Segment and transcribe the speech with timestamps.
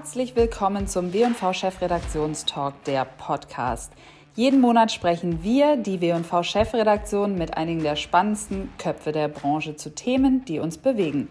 [0.00, 3.92] Herzlich willkommen zum W&V Chefredaktionstalk, der Podcast.
[4.34, 9.94] Jeden Monat sprechen wir, die W&V Chefredaktion, mit einigen der spannendsten Köpfe der Branche zu
[9.94, 11.28] Themen, die uns bewegen.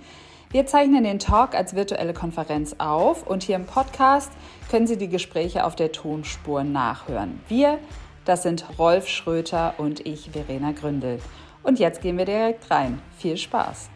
[0.52, 4.32] Wir zeichnen den Talk als virtuelle Konferenz auf und hier im Podcast
[4.70, 7.42] können Sie die Gespräche auf der Tonspur nachhören.
[7.48, 7.80] Wir,
[8.24, 11.18] das sind Rolf Schröter und ich, Verena Gründel.
[11.64, 13.02] Und jetzt gehen wir direkt rein.
[13.18, 13.90] Viel Spaß!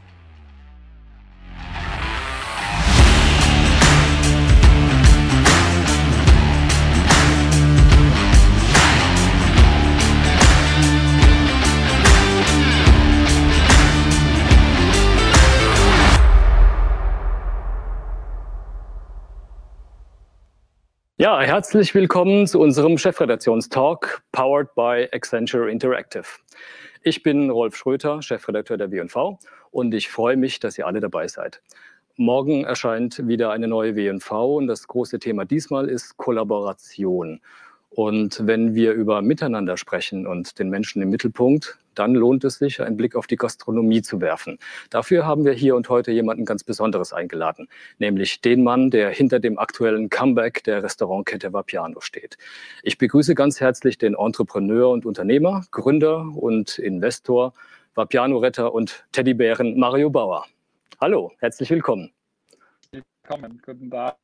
[21.23, 26.25] Ja, herzlich willkommen zu unserem Chefredaktionstalk, powered by Accenture Interactive.
[27.01, 29.39] Ich bin Rolf Schröter, Chefredakteur der W&V
[29.71, 31.61] und ich freue mich, dass ihr alle dabei seid.
[32.17, 37.39] Morgen erscheint wieder eine neue W&V und das große Thema diesmal ist Kollaboration.
[37.95, 42.81] Und wenn wir über Miteinander sprechen und den Menschen im Mittelpunkt, dann lohnt es sich,
[42.81, 44.57] einen Blick auf die Gastronomie zu werfen.
[44.89, 47.67] Dafür haben wir hier und heute jemanden ganz Besonderes eingeladen,
[47.99, 52.37] nämlich den Mann, der hinter dem aktuellen Comeback der Restaurantkette Vapiano steht.
[52.81, 57.53] Ich begrüße ganz herzlich den Entrepreneur und Unternehmer, Gründer und Investor,
[57.93, 60.47] Vapiano-Retter und Teddybären Mario Bauer.
[60.99, 62.11] Hallo, herzlich willkommen.
[62.91, 64.15] Willkommen, guten Tag.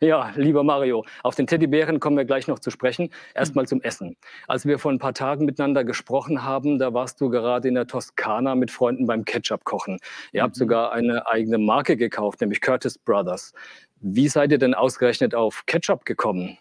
[0.00, 3.08] Ja, lieber Mario, auf den Teddybären kommen wir gleich noch zu sprechen.
[3.34, 4.14] Erstmal zum Essen.
[4.46, 7.86] Als wir vor ein paar Tagen miteinander gesprochen haben, da warst du gerade in der
[7.86, 9.98] Toskana mit Freunden beim Ketchup kochen.
[10.32, 10.58] Ihr habt mhm.
[10.58, 13.54] sogar eine eigene Marke gekauft, nämlich Curtis Brothers.
[14.00, 16.58] Wie seid ihr denn ausgerechnet auf Ketchup gekommen?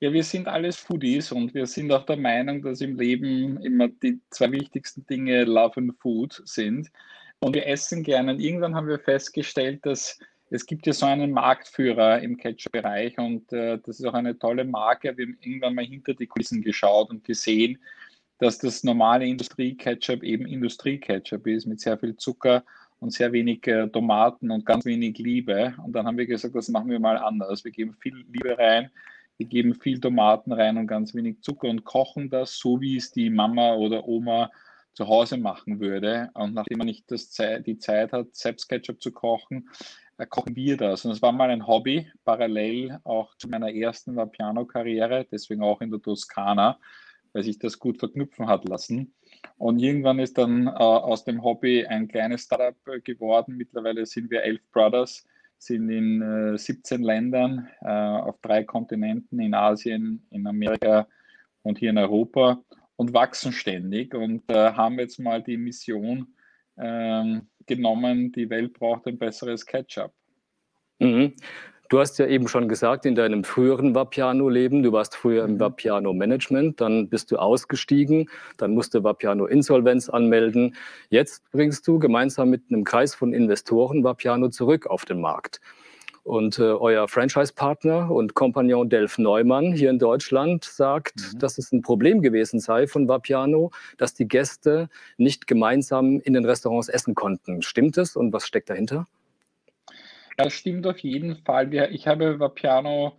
[0.00, 3.86] Ja, wir sind alles Foodies und wir sind auch der Meinung, dass im Leben immer
[3.88, 6.90] die zwei wichtigsten Dinge Love and Food sind.
[7.38, 8.32] Und wir essen gerne.
[8.32, 10.18] Und irgendwann haben wir festgestellt, dass
[10.50, 14.64] es gibt ja so einen Marktführer im Ketchup-Bereich und äh, das ist auch eine tolle
[14.64, 15.16] Marke.
[15.16, 17.78] Wir haben irgendwann mal hinter die Kulissen geschaut und gesehen,
[18.38, 22.64] dass das normale Industrie-Ketchup eben Industrie-Ketchup ist mit sehr viel Zucker
[23.00, 25.74] und sehr wenig äh, Tomaten und ganz wenig Liebe.
[25.84, 27.64] Und dann haben wir gesagt, das machen wir mal anders.
[27.64, 28.90] Wir geben viel Liebe rein,
[29.38, 33.10] wir geben viel Tomaten rein und ganz wenig Zucker und kochen das so, wie es
[33.10, 34.50] die Mama oder Oma
[34.94, 36.30] zu Hause machen würde.
[36.34, 37.30] Und nachdem man nicht das
[37.66, 39.68] die Zeit hat, selbst Ketchup zu kochen,
[40.24, 41.04] kochen wir das.
[41.04, 45.90] Und es war mal ein Hobby, parallel auch zu meiner ersten Piano-Karriere, deswegen auch in
[45.90, 46.78] der Toskana,
[47.32, 49.14] weil sich das gut verknüpfen hat lassen.
[49.58, 53.56] Und irgendwann ist dann äh, aus dem Hobby ein kleines Startup geworden.
[53.56, 55.26] Mittlerweile sind wir elf Brothers,
[55.58, 61.06] sind in äh, 17 Ländern äh, auf drei Kontinenten, in Asien, in Amerika
[61.62, 62.62] und hier in Europa
[62.96, 66.34] und wachsen ständig und äh, haben jetzt mal die Mission,
[66.78, 70.12] ähm, genommen, die Welt braucht ein besseres Ketchup.
[70.98, 71.34] Mhm.
[71.88, 75.60] Du hast ja eben schon gesagt, in deinem früheren Vapiano-Leben, du warst früher im mhm.
[75.60, 80.74] Vapiano-Management, dann bist du ausgestiegen, dann musste Vapiano Insolvenz anmelden.
[81.10, 85.60] Jetzt bringst du gemeinsam mit einem Kreis von Investoren Vapiano zurück auf den Markt.
[86.26, 91.38] Und äh, euer Franchise-Partner und Kompagnon Delf Neumann hier in Deutschland sagt, mhm.
[91.38, 94.88] dass es ein Problem gewesen sei von Vapiano, dass die Gäste
[95.18, 97.62] nicht gemeinsam in den Restaurants essen konnten.
[97.62, 99.06] Stimmt es und was steckt dahinter?
[100.36, 101.72] Das stimmt auf jeden Fall.
[101.92, 103.12] Ich habe Vapiano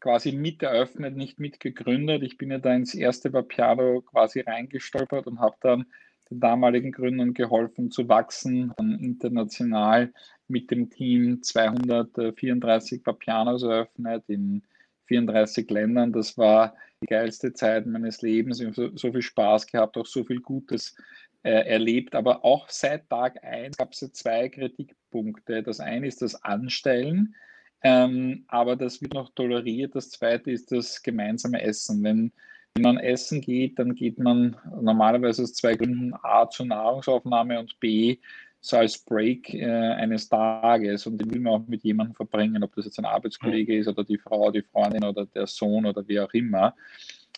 [0.00, 2.24] quasi mit eröffnet, nicht mitgegründet.
[2.24, 5.86] Ich bin ja da ins erste Vapiano quasi reingestolpert und habe dann
[6.30, 10.12] den damaligen Gründern geholfen zu wachsen, international
[10.48, 14.62] mit dem Team 234 Papianos eröffnet in
[15.06, 16.12] 34 Ländern.
[16.12, 18.60] Das war die geilste Zeit meines Lebens.
[18.60, 20.96] Ich habe so, viel Spaß gehabt, auch so viel Gutes
[21.42, 22.14] äh, erlebt.
[22.14, 25.62] Aber auch seit Tag 1 gab es zwei Kritikpunkte.
[25.62, 27.34] Das eine ist das Anstellen,
[27.82, 29.94] ähm, aber das wird noch toleriert.
[29.94, 32.02] Das zweite ist das gemeinsame Essen.
[32.02, 32.32] Wenn
[32.78, 36.14] wenn man essen geht, dann geht man normalerweise aus zwei Gründen.
[36.22, 38.18] A zur Nahrungsaufnahme und B
[38.60, 41.04] so als Break äh, eines Tages.
[41.06, 44.04] Und den will man auch mit jemandem verbringen, ob das jetzt ein Arbeitskollege ist oder
[44.04, 46.74] die Frau, die Freundin oder der Sohn oder wie auch immer.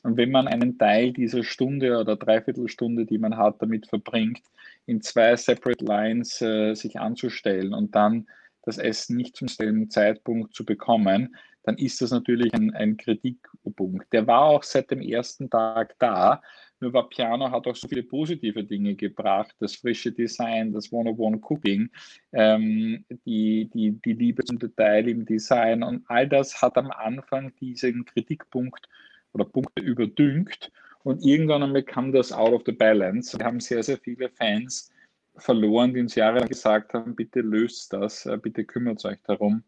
[0.03, 4.43] Und wenn man einen Teil dieser Stunde oder Dreiviertelstunde, die man hat, damit verbringt,
[4.85, 8.27] in zwei Separate Lines äh, sich anzustellen und dann
[8.63, 14.12] das Essen nicht zum selben Zeitpunkt zu bekommen, dann ist das natürlich ein, ein Kritikpunkt.
[14.12, 16.43] Der war auch seit dem ersten Tag da,
[16.81, 21.91] nur Vapiano hat auch so viele positive Dinge gebracht, das frische Design, das One-on-One-Cooking,
[22.33, 27.55] ähm, die, die, die Liebe zum Detail im Design und all das hat am Anfang
[27.57, 28.89] diesen Kritikpunkt
[29.35, 30.73] oder Punkte überdünkt
[31.03, 33.39] und irgendwann einmal kam das out of the balance.
[33.39, 34.91] Wir haben sehr, sehr viele Fans
[35.37, 39.62] verloren, die uns jahrelang gesagt haben, bitte löst das, äh, bitte kümmert euch darum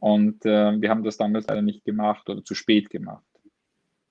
[0.00, 3.24] Und äh, wir haben das damals leider nicht gemacht oder zu spät gemacht.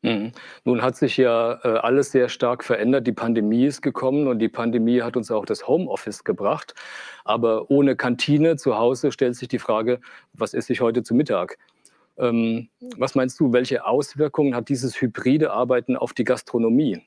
[0.04, 0.32] Mhm.
[0.64, 3.08] Nun hat sich ja äh, alles sehr stark verändert.
[3.08, 6.76] Die Pandemie ist gekommen und die Pandemie hat uns auch das Homeoffice gebracht.
[7.26, 10.00] Aber ohne Kantine zu Hause stellt sich die Frage,
[10.34, 11.58] was esse ich heute zu Mittag?
[12.18, 17.02] Ähm, was meinst du, welche Auswirkungen hat dieses hybride Arbeiten auf die Gastronomie?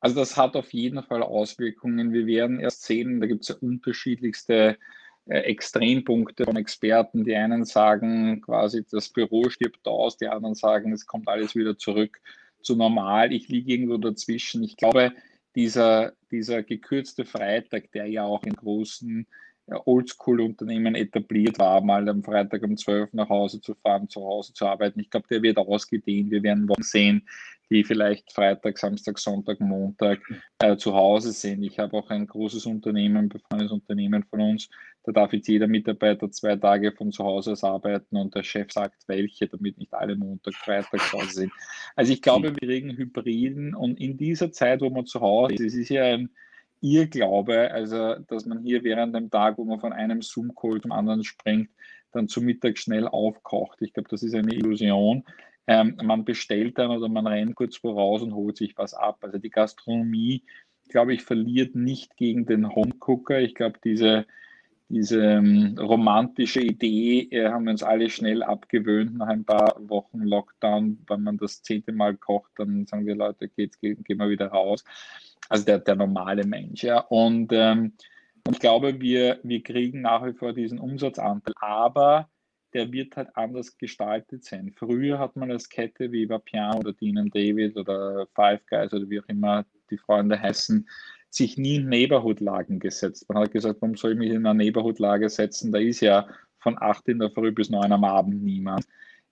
[0.00, 2.12] Also das hat auf jeden Fall Auswirkungen.
[2.12, 4.76] Wir werden erst sehen, da gibt es ja unterschiedlichste
[5.26, 7.24] Extrempunkte von Experten.
[7.24, 11.76] Die einen sagen quasi, das Büro stirbt aus, die anderen sagen, es kommt alles wieder
[11.76, 12.20] zurück
[12.62, 13.32] zu normal.
[13.32, 14.62] Ich liege irgendwo dazwischen.
[14.62, 15.12] Ich glaube,
[15.54, 19.26] dieser, dieser gekürzte Freitag, der ja auch in großen
[19.68, 24.66] Oldschool-Unternehmen etabliert war, mal am Freitag um 12 nach Hause zu fahren, zu Hause zu
[24.66, 25.00] arbeiten.
[25.00, 26.30] Ich glaube, der wird ausgedehnt.
[26.30, 27.26] Wir werden Wochen sehen,
[27.68, 30.20] die vielleicht Freitag, Samstag, Sonntag, Montag
[30.60, 31.64] äh, zu Hause sind.
[31.64, 34.68] Ich habe auch ein großes Unternehmen, ein befreundetes Unternehmen von uns.
[35.06, 38.72] Da darf jetzt jeder Mitarbeiter zwei Tage von zu Hause aus arbeiten und der Chef
[38.72, 41.52] sagt, welche, damit nicht alle Montag, Freitag zu Hause sind.
[41.94, 45.60] Also ich glaube, wir kriegen Hybriden und in dieser Zeit, wo man zu Hause ist,
[45.60, 46.30] es ist ja ein
[46.80, 51.22] Irrglaube, also dass man hier während dem Tag, wo man von einem Zoom-Call zum anderen
[51.22, 51.70] springt,
[52.10, 53.80] dann zu Mittag schnell aufkocht.
[53.82, 55.24] Ich glaube, das ist eine Illusion.
[55.68, 59.18] Ähm, man bestellt dann oder man rennt kurz voraus und holt sich was ab.
[59.20, 60.42] Also die Gastronomie,
[60.88, 63.40] glaube ich, verliert nicht gegen den Homecooker.
[63.40, 64.26] Ich glaube, diese,
[64.88, 70.20] diese ähm, romantische Idee äh, haben wir uns alle schnell abgewöhnt nach ein paar Wochen
[70.20, 71.04] Lockdown.
[71.08, 74.48] Wenn man das zehnte Mal kocht, dann sagen die Leute, geht's, gehen, gehen wir wieder
[74.48, 74.84] raus
[75.48, 76.82] also der, der normale Mensch.
[76.82, 77.00] Ja.
[77.00, 77.92] Und, ähm,
[78.48, 82.28] ich glaube, wir, wir kriegen nach wie vor diesen Umsatzanteil, aber
[82.74, 84.72] der wird halt anders gestaltet sein.
[84.76, 89.20] Früher hat man als Kette wie Vapian oder Dean David oder Five Guys oder wie
[89.20, 90.88] auch immer die Freunde heißen,
[91.30, 93.28] sich nie in Neighborhood-Lagen gesetzt.
[93.28, 95.72] Man hat gesagt, warum soll ich mich in eine Neighborhood-Lage setzen?
[95.72, 96.26] Da ist ja
[96.58, 98.86] von 8 in der Früh bis 9 am Abend niemand.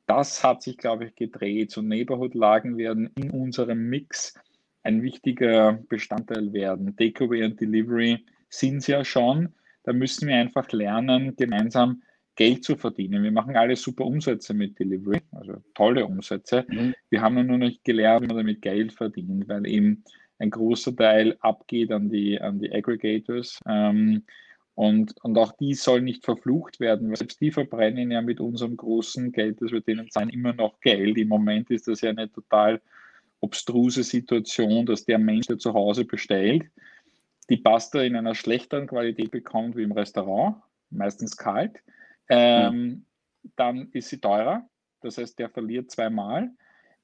[0.06, 1.70] Das hat sich, glaube ich, gedreht.
[1.70, 4.34] So Neighborhood-Lagen werden in unserem Mix
[4.82, 6.94] ein wichtiger Bestandteil werden.
[6.96, 9.54] Takeaway und Delivery sind es ja schon.
[9.82, 12.02] Da müssen wir einfach lernen, gemeinsam
[12.36, 13.22] Geld zu verdienen.
[13.22, 16.66] Wir machen alle super Umsätze mit Delivery, also tolle Umsätze.
[16.68, 16.94] Mhm.
[17.08, 20.04] Wir haben nur noch nicht gelernt, wie man damit Geld verdient, weil eben
[20.38, 23.60] ein großer Teil abgeht an die, an die Aggregators.
[23.66, 24.24] Ähm,
[24.74, 28.76] und, und auch die sollen nicht verflucht werden, weil selbst die verbrennen ja mit unserem
[28.76, 31.16] großen Geld, das wir denen zahlen, immer noch Geld.
[31.16, 32.80] Im Moment ist das ja eine total
[33.40, 36.64] obstruse Situation, dass der Mensch, der zu Hause bestellt,
[37.50, 40.56] die Pasta in einer schlechteren Qualität bekommt wie im Restaurant,
[40.90, 41.78] meistens kalt,
[42.28, 43.04] ähm, mhm.
[43.54, 44.68] dann ist sie teurer.
[45.02, 46.50] Das heißt, der verliert zweimal.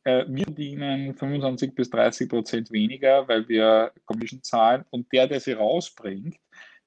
[0.04, 4.84] Äh, wir verdienen 25 bis 30 Prozent weniger, weil wir Commission zahlen.
[4.90, 6.36] Und der, der sie rausbringt,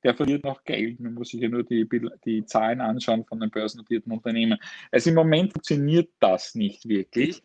[0.04, 1.00] der verliert noch Geld.
[1.00, 1.88] Man muss sich ja nur die,
[2.26, 4.58] die Zahlen anschauen von den börsennotierten Unternehmen.
[4.92, 7.42] Also im Moment funktioniert das nicht wirklich.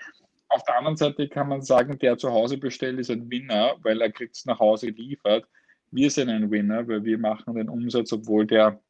[0.49, 4.01] Auf der anderen Seite kann man sagen, der zu Hause bestellt, ist ein Winner, weil
[4.01, 5.47] er kriegt es nach Hause geliefert.
[5.91, 8.81] Wir sind ein Winner, weil wir machen den Umsatz, obwohl der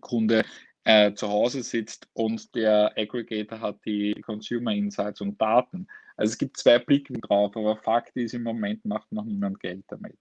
[0.00, 0.44] Kunde
[0.90, 5.86] äh, zu Hause sitzt und der Aggregator hat die Consumer Insights und Daten.
[6.16, 9.84] Also es gibt zwei Blicke drauf, aber Fakt ist, im Moment macht noch niemand Geld
[9.88, 10.18] damit.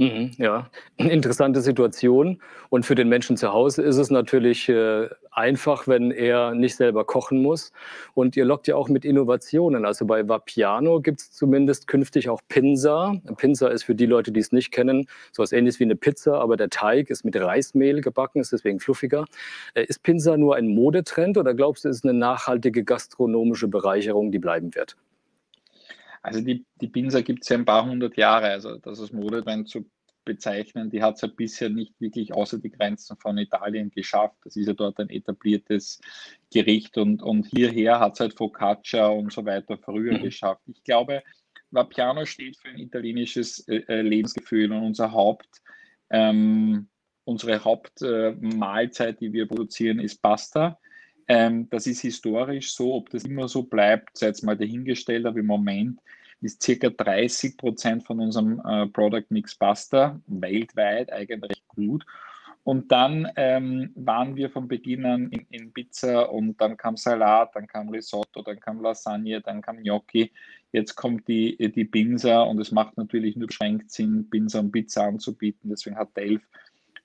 [0.00, 2.40] Mhm, ja, interessante Situation.
[2.70, 7.04] Und für den Menschen zu Hause ist es natürlich äh, einfach, wenn er nicht selber
[7.04, 7.70] kochen muss.
[8.14, 9.84] Und ihr lockt ja auch mit Innovationen.
[9.84, 13.12] Also bei Vapiano gibt es zumindest künftig auch Pinsa.
[13.36, 16.40] Pinsa ist für die Leute, die es nicht kennen, so etwas ähnliches wie eine Pizza,
[16.40, 19.26] aber der Teig ist mit Reismehl gebacken, ist deswegen fluffiger.
[19.74, 24.32] Äh, ist Pinsa nur ein Modetrend oder glaubst du, ist es eine nachhaltige gastronomische Bereicherung,
[24.32, 24.96] die bleiben wird?
[26.22, 29.68] Also die, die Pinsa gibt es ja ein paar hundert Jahre, also das als Modetrend
[29.68, 29.90] zu
[30.24, 34.36] bezeichnen, die hat es ja bisher nicht wirklich außer die Grenzen von Italien geschafft.
[34.44, 36.00] Das ist ja dort ein etabliertes
[36.52, 40.22] Gericht und, und hierher hat es halt Focaccia und so weiter früher mhm.
[40.22, 40.62] geschafft.
[40.66, 41.22] Ich glaube,
[41.70, 45.62] Vapiano steht für ein italienisches äh, äh Lebensgefühl und unser Haupt,
[46.10, 46.88] ähm,
[47.24, 50.78] unsere Hauptmahlzeit, äh, die wir produzieren, ist Pasta.
[51.30, 55.38] Ähm, das ist historisch so, ob das immer so bleibt, sei jetzt mal dahingestellt, aber
[55.38, 56.00] im Moment
[56.40, 62.04] ist circa 30 Prozent von unserem äh, Product Mix Pasta, weltweit eigentlich gut.
[62.64, 67.54] Und dann ähm, waren wir von Beginn an in, in, Pizza und dann kam Salat,
[67.54, 70.32] dann kam Risotto, dann kam Lasagne, dann kam Gnocchi.
[70.72, 75.04] Jetzt kommt die, die Pinsa und es macht natürlich nur beschränkt Sinn, Pinsa und Pizza
[75.04, 75.70] anzubieten.
[75.70, 76.42] Deswegen hat Delf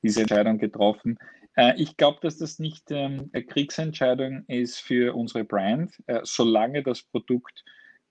[0.02, 1.20] diese Entscheidung getroffen.
[1.56, 6.84] Äh, ich glaube, dass das nicht ähm, eine Kriegsentscheidung ist für unsere Brand, äh, solange
[6.84, 7.64] das Produkt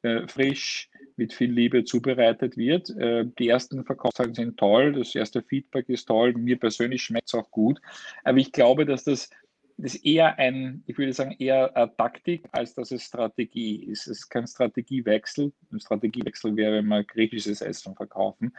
[0.02, 2.90] äh, frisch mit viel Liebe zubereitet wird.
[2.90, 7.34] Äh, die ersten Verkaufszahlen sind toll, das erste Feedback ist toll, mir persönlich schmeckt es
[7.34, 7.80] auch gut.
[8.22, 9.30] Aber ich glaube, dass das
[9.76, 14.06] das eher ein, ich würde sagen, eher eine Taktik, als dass es Strategie ist.
[14.06, 15.52] Es ist kein Strategiewechsel.
[15.72, 18.54] Ein Strategiewechsel wäre, wenn wir griechisches Essen verkaufen.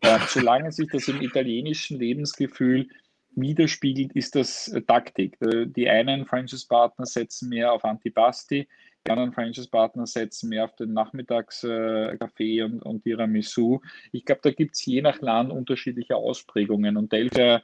[0.00, 2.88] Äh, solange sich das im italienischen Lebensgefühl
[3.34, 5.36] widerspiegelt, ist das Taktik.
[5.40, 8.68] Äh, die einen Franchise-Partner setzen mehr auf Antipasti,
[9.06, 13.80] die anderen Franchise-Partner setzen mehr auf den Nachmittagskaffee und, und Tiramisu.
[14.12, 17.62] Ich glaube, da gibt es je nach Land unterschiedliche Ausprägungen und Delta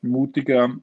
[0.00, 0.74] mutiger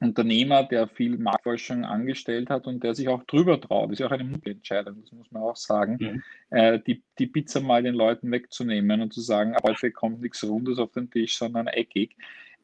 [0.00, 3.90] Unternehmer, der viel Marktforschung angestellt hat und der sich auch drüber traut.
[3.90, 6.22] Das ist ja auch eine mutige Entscheidung, das muss man auch sagen, mhm.
[6.50, 10.78] äh, die, die Pizza mal den Leuten wegzunehmen und zu sagen, heute kommt nichts Rundes
[10.78, 12.16] auf den Tisch, sondern eckig.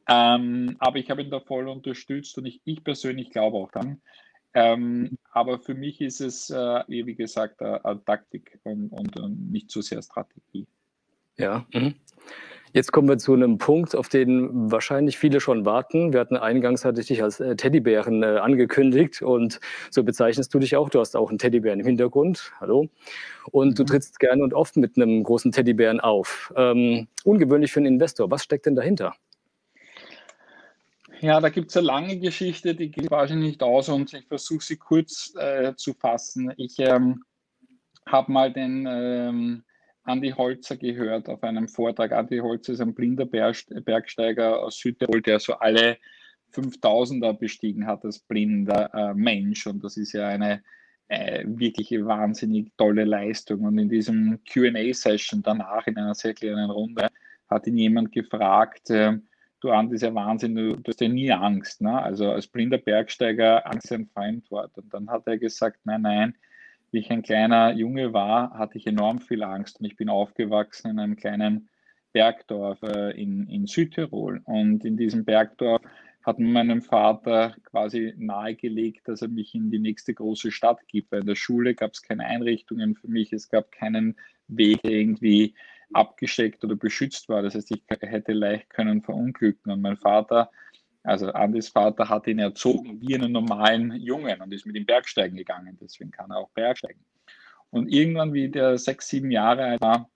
[0.08, 4.00] Ähm, aber ich habe ihn da voll unterstützt und ich, ich persönlich glaube auch dann.
[4.54, 9.50] Ähm, aber für mich ist es, äh, wie gesagt, eine, eine Taktik und, und, und,
[9.50, 10.66] nicht so sehr Strategie.
[11.36, 11.66] Ja.
[11.74, 11.94] Mhm.
[12.72, 16.12] Jetzt kommen wir zu einem Punkt, auf den wahrscheinlich viele schon warten.
[16.12, 19.60] Wir hatten eingangs hatte ich dich als äh, Teddybären äh, angekündigt und
[19.90, 20.88] so bezeichnest du dich auch.
[20.88, 22.52] Du hast auch einen Teddybären im Hintergrund.
[22.60, 22.88] Hallo.
[23.50, 23.74] Und mhm.
[23.74, 26.52] du trittst gerne und oft mit einem großen Teddybären auf.
[26.56, 28.30] Ähm, ungewöhnlich für einen Investor.
[28.30, 29.14] Was steckt denn dahinter?
[31.20, 34.62] Ja, da gibt es eine lange Geschichte, die geht wahrscheinlich nicht aus und ich versuche
[34.62, 36.52] sie kurz äh, zu fassen.
[36.56, 37.24] Ich ähm,
[38.06, 39.64] habe mal den ähm,
[40.02, 42.12] Andi Holzer gehört auf einem Vortrag.
[42.12, 45.96] Andi Holzer ist ein blinder Bergsteiger aus Südtirol, der so alle
[46.52, 49.66] 5000er bestiegen hat als blinder äh, Mensch.
[49.66, 50.62] Und das ist ja eine
[51.08, 53.62] äh, wirklich wahnsinnig tolle Leistung.
[53.62, 57.08] Und in diesem QA-Session danach, in einer sehr kleinen Runde,
[57.48, 59.18] hat ihn jemand gefragt, äh,
[59.66, 61.80] du Andi, ist ja Wahnsinn, du, du hast ja nie Angst.
[61.80, 62.00] Ne?
[62.00, 64.76] Also als blinder Bergsteiger Angst ein Fremdwort.
[64.78, 66.34] Und dann hat er gesagt, nein, nein,
[66.90, 70.92] wie ich ein kleiner Junge war, hatte ich enorm viel Angst und ich bin aufgewachsen
[70.92, 71.68] in einem kleinen
[72.12, 74.40] Bergdorf äh, in, in Südtirol.
[74.44, 75.82] Und in diesem Bergdorf
[76.22, 81.12] hat meinem Vater quasi nahegelegt, dass er mich in die nächste große Stadt gibt.
[81.12, 84.16] Weil in der Schule gab es keine Einrichtungen für mich, es gab keinen
[84.48, 85.54] Weg irgendwie
[85.92, 87.42] abgesteckt oder beschützt war.
[87.42, 89.72] Das heißt, ich hätte leicht können verunglücken.
[89.72, 90.50] Und mein Vater
[91.06, 95.36] also Andis Vater hat ihn erzogen wie einen normalen Jungen und ist mit ihm Bergsteigen
[95.36, 95.78] gegangen.
[95.80, 97.00] Deswegen kann er auch Bergsteigen.
[97.70, 100.10] Und irgendwann, wie der sechs, sieben Jahre alt war,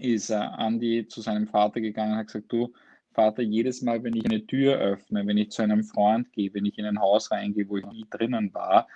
[0.00, 2.72] ist Andi zu seinem Vater gegangen und hat gesagt, du
[3.12, 6.66] Vater, jedes Mal, wenn ich eine Tür öffne, wenn ich zu einem Freund gehe, wenn
[6.66, 8.88] ich in ein Haus reingehe, wo ich nie drinnen war,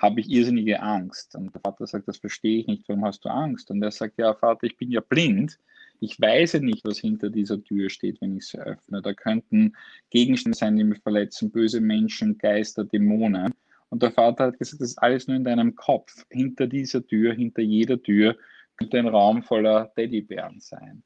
[0.00, 1.36] habe ich irrsinnige Angst.
[1.36, 3.70] Und der Vater sagt, das verstehe ich nicht, warum hast du Angst?
[3.70, 5.58] Und er sagt, ja Vater, ich bin ja blind
[6.00, 9.02] ich weiß nicht, was hinter dieser Tür steht, wenn ich sie öffne.
[9.02, 9.74] Da könnten
[10.08, 13.54] Gegenstände sein, die mich verletzen, böse Menschen, Geister, Dämonen.
[13.90, 16.24] Und der Vater hat gesagt, das ist alles nur in deinem Kopf.
[16.30, 18.36] Hinter dieser Tür, hinter jeder Tür
[18.76, 21.02] könnte ein Raum voller Teddybären sein.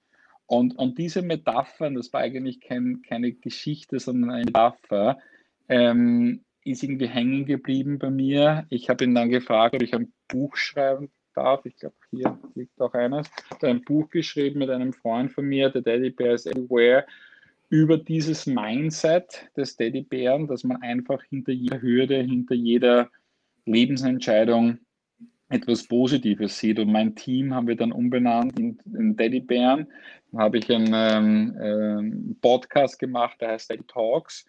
[0.47, 5.19] Und, und diese Metaphern, das war eigentlich kein, keine Geschichte, sondern eine Metapher,
[5.69, 8.67] ähm, ist irgendwie hängen geblieben bei mir.
[8.71, 11.65] Ich habe ihn dann gefragt, ob ich ein Buch schreiben darf.
[11.67, 13.31] Ich glaube, hier liegt auch eines.
[13.51, 17.05] hat ein Buch geschrieben mit einem Freund von mir, der Daddy Bear is Everywhere,
[17.69, 23.11] über dieses Mindset des Teddybären, dass man einfach hinter jeder Hürde, hinter jeder
[23.67, 24.79] Lebensentscheidung
[25.49, 26.79] etwas Positives sieht.
[26.79, 29.89] Und mein Team haben wir dann umbenannt in, in Teddybären.
[30.33, 34.45] Da habe ich einen ähm, ähm, Podcast gemacht, der heißt Daddy Talks.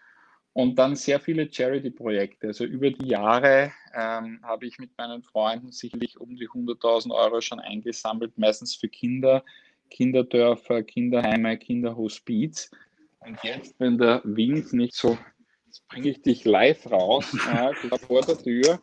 [0.56, 2.48] Und dann sehr viele Charity-Projekte.
[2.48, 7.42] Also über die Jahre ähm, habe ich mit meinen Freunden sicherlich um die 100.000 Euro
[7.42, 9.44] schon eingesammelt, meistens für Kinder,
[9.90, 12.72] Kinderdörfer, Kinderheime, Kinderhospiz.
[13.20, 15.18] Und jetzt, wenn der Wind nicht so,
[15.66, 18.80] jetzt bringe ich dich live raus, habe vor der Tür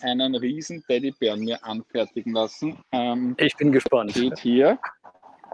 [0.00, 2.76] einen riesen Teddybären mir anfertigen lassen.
[2.90, 4.10] Ähm, ich bin gespannt.
[4.10, 4.76] Steht hier.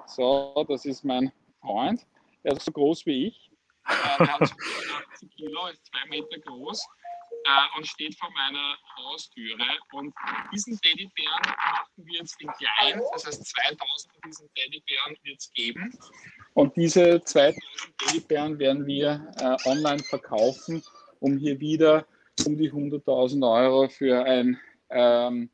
[0.06, 2.06] So, das ist mein Freund.
[2.42, 3.48] Er ist so groß wie ich
[3.88, 6.86] äh, der hat 80 Kilo, ist zwei Meter groß
[7.44, 9.64] äh, und steht vor meiner Haustüre.
[9.92, 10.14] Und
[10.52, 13.78] diesen Teddybären machen wir jetzt in klein, das heißt 2000
[14.12, 15.98] von diesen Teddybären wird es geben.
[16.54, 17.62] Und diese 2000
[17.98, 20.82] Teddybären werden wir äh, online verkaufen,
[21.20, 22.06] um hier wieder
[22.46, 24.58] um die 100.000 Euro für ein
[24.90, 25.50] ähm,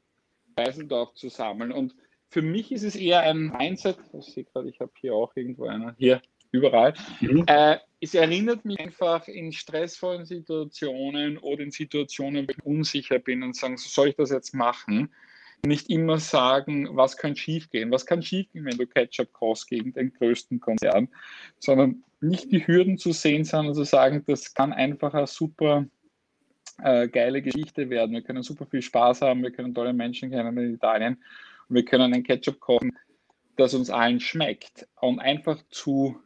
[1.15, 1.73] zu sammeln.
[1.73, 1.95] Und
[2.29, 5.67] für mich ist es eher ein Mindset, ich sehe gerade, ich habe hier auch irgendwo
[5.67, 6.95] einer, hier, überall.
[7.21, 7.45] Mhm.
[7.47, 13.43] Äh, es erinnert mich einfach in stressvollen Situationen oder in Situationen, wo ich unsicher bin
[13.43, 15.09] und sagen, soll ich das jetzt machen?
[15.65, 17.91] Nicht immer sagen, was kann schiefgehen?
[17.91, 21.09] Was kann schiefgehen, wenn du Ketchup kaufst gegen den größten Konzern?
[21.59, 25.87] Sondern nicht die Hürden zu sehen, sondern zu sagen, das kann einfach eine super
[26.83, 28.13] äh, geile Geschichte werden.
[28.13, 31.15] Wir können super viel Spaß haben, wir können tolle Menschen kennen in Italien
[31.71, 32.93] und wir können einen Ketchup kaufen,
[33.57, 34.87] das uns allen schmeckt.
[35.01, 36.21] Und einfach zu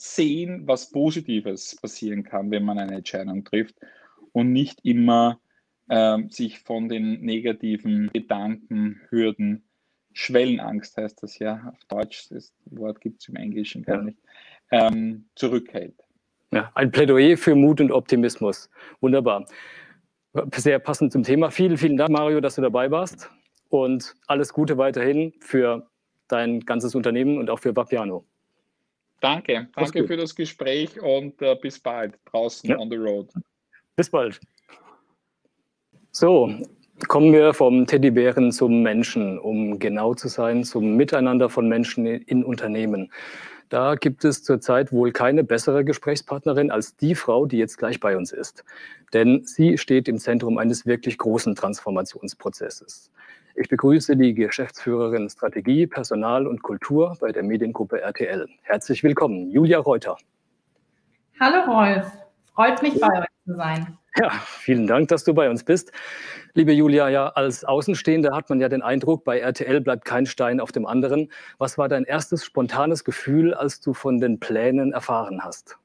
[0.00, 3.76] sehen, was Positives passieren kann, wenn man eine Entscheidung trifft.
[4.32, 5.40] und nicht immer
[5.88, 9.64] ähm, sich von den negativen Gedanken, Hürden,
[10.12, 14.18] Schwellenangst heißt das ja, auf Deutsch, das Wort gibt es im Englischen gar nicht,
[14.70, 15.94] ähm, zurückhält.
[16.52, 18.70] Ja, ein Plädoyer für Mut und Optimismus.
[19.00, 19.46] Wunderbar.
[20.54, 21.50] Sehr passend zum Thema.
[21.50, 23.30] Vielen, vielen Dank, Mario, dass du dabei warst.
[23.68, 25.88] Und alles Gute weiterhin für
[26.28, 28.24] dein ganzes Unternehmen und auch für Vapiano.
[29.20, 32.78] Danke, danke für das Gespräch und uh, bis bald draußen ja.
[32.78, 33.28] on the road.
[33.96, 34.40] Bis bald.
[36.10, 36.52] So,
[37.08, 42.44] kommen wir vom Teddybären zum Menschen, um genau zu sein, zum Miteinander von Menschen in
[42.44, 43.12] Unternehmen.
[43.68, 48.16] Da gibt es zurzeit wohl keine bessere Gesprächspartnerin als die Frau, die jetzt gleich bei
[48.16, 48.64] uns ist.
[49.12, 53.12] Denn sie steht im Zentrum eines wirklich großen Transformationsprozesses.
[53.56, 58.46] Ich begrüße die Geschäftsführerin Strategie, Personal und Kultur bei der Mediengruppe RTL.
[58.62, 60.16] Herzlich willkommen, Julia Reuter.
[61.40, 62.06] Hallo Rolf,
[62.54, 63.98] freut mich bei euch zu sein.
[64.16, 65.92] Ja, vielen Dank, dass du bei uns bist.
[66.54, 70.60] Liebe Julia, ja, als Außenstehender hat man ja den Eindruck, bei RTL bleibt kein Stein
[70.60, 71.30] auf dem anderen.
[71.58, 75.78] Was war dein erstes spontanes Gefühl, als du von den Plänen erfahren hast?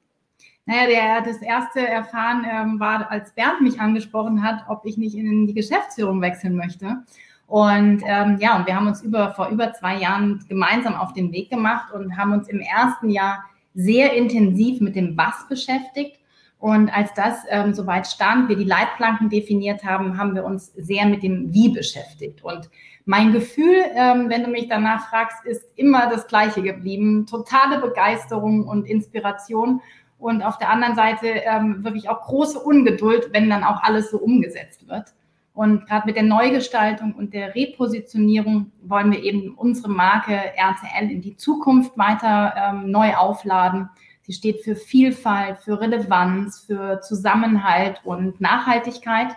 [0.66, 5.14] Naja, der, das erste Erfahren ähm, war, als Bernd mich angesprochen hat, ob ich nicht
[5.14, 7.04] in die Geschäftsführung wechseln möchte.
[7.46, 11.32] Und ähm, ja, und wir haben uns über, vor über zwei Jahren gemeinsam auf den
[11.32, 16.18] Weg gemacht und haben uns im ersten Jahr sehr intensiv mit dem Was beschäftigt
[16.58, 21.06] und als das ähm, soweit stand, wir die Leitplanken definiert haben, haben wir uns sehr
[21.06, 22.42] mit dem Wie beschäftigt.
[22.42, 22.70] Und
[23.04, 27.26] mein Gefühl, ähm, wenn du mich danach fragst, ist immer das gleiche geblieben.
[27.26, 29.82] Totale Begeisterung und Inspiration.
[30.18, 34.18] Und auf der anderen Seite ähm, wirklich auch große Ungeduld, wenn dann auch alles so
[34.18, 35.12] umgesetzt wird.
[35.56, 41.22] Und gerade mit der Neugestaltung und der Repositionierung wollen wir eben unsere Marke RTL in
[41.22, 43.88] die Zukunft weiter ähm, neu aufladen
[44.26, 49.28] Sie steht für Vielfalt, für Relevanz, für Zusammenhalt und Nachhaltigkeit.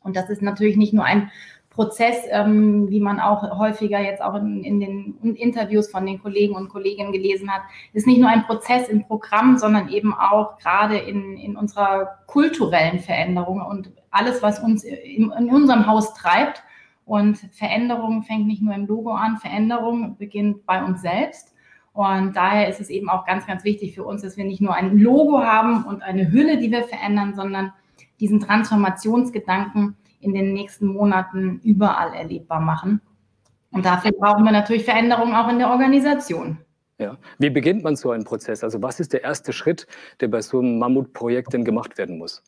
[0.00, 1.32] Und das ist natürlich nicht nur ein
[1.76, 6.56] Prozess, ähm, wie man auch häufiger jetzt auch in, in, den Interviews von den Kollegen
[6.56, 7.62] und Kolleginnen gelesen hat,
[7.92, 12.98] ist nicht nur ein Prozess im Programm, sondern eben auch gerade in, in unserer kulturellen
[12.98, 16.62] Veränderung und alles, was uns in, in unserem Haus treibt.
[17.04, 21.54] Und Veränderung fängt nicht nur im Logo an, Veränderung beginnt bei uns selbst.
[21.92, 24.74] Und daher ist es eben auch ganz, ganz wichtig für uns, dass wir nicht nur
[24.74, 27.72] ein Logo haben und eine Hülle, die wir verändern, sondern
[28.18, 33.00] diesen Transformationsgedanken in den nächsten Monaten überall erlebbar machen.
[33.70, 36.58] Und dafür brauchen wir natürlich Veränderungen auch in der Organisation.
[36.98, 37.16] Ja.
[37.38, 38.64] Wie beginnt man so einen Prozess?
[38.64, 39.86] Also was ist der erste Schritt,
[40.20, 42.42] der bei so einem Mammutprojekt denn gemacht werden muss?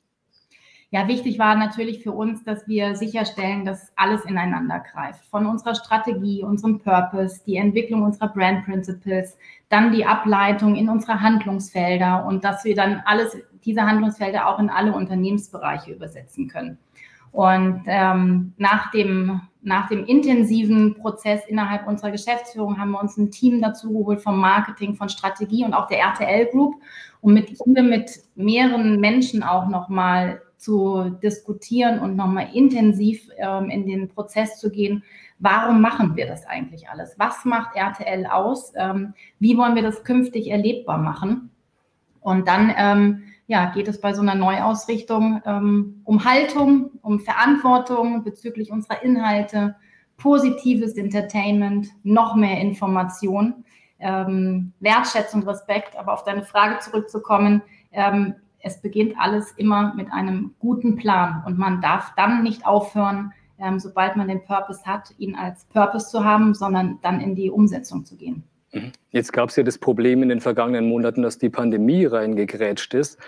[0.91, 5.23] Ja, wichtig war natürlich für uns, dass wir sicherstellen, dass alles ineinander greift.
[5.27, 9.37] Von unserer Strategie, unserem Purpose, die Entwicklung unserer Brand Principles,
[9.69, 13.37] dann die Ableitung in unsere Handlungsfelder und dass wir dann alles,
[13.67, 16.79] diese Handlungsfelder auch in alle Unternehmensbereiche übersetzen können.
[17.33, 23.31] Und ähm, nach, dem, nach dem intensiven Prozess innerhalb unserer Geschäftsführung haben wir uns ein
[23.31, 26.77] Team dazu geholt vom Marketing, von Strategie und auch der RTL Group,
[27.21, 34.09] um mit, mit mehreren Menschen auch nochmal zu diskutieren und nochmal intensiv ähm, in den
[34.09, 35.05] Prozess zu gehen,
[35.39, 37.15] warum machen wir das eigentlich alles?
[37.17, 38.73] Was macht RTL aus?
[38.77, 41.51] Ähm, wie wollen wir das künftig erlebbar machen?
[42.21, 48.23] Und dann ähm, ja, geht es bei so einer Neuausrichtung ähm, um Haltung, um Verantwortung
[48.23, 49.75] bezüglich unserer Inhalte,
[50.19, 53.65] positives Entertainment, noch mehr Information,
[54.01, 55.97] ähm, Wertschätzung, Respekt.
[55.97, 61.59] Aber auf deine Frage zurückzukommen, ähm, es beginnt alles immer mit einem guten Plan und
[61.59, 66.23] man darf dann nicht aufhören, ähm, sobald man den Purpose hat, ihn als Purpose zu
[66.23, 68.45] haben, sondern dann in die Umsetzung zu gehen.
[68.73, 68.93] Mhm.
[69.11, 73.19] Jetzt gab es ja das Problem in den vergangenen Monaten, dass die Pandemie reingegrätscht ist.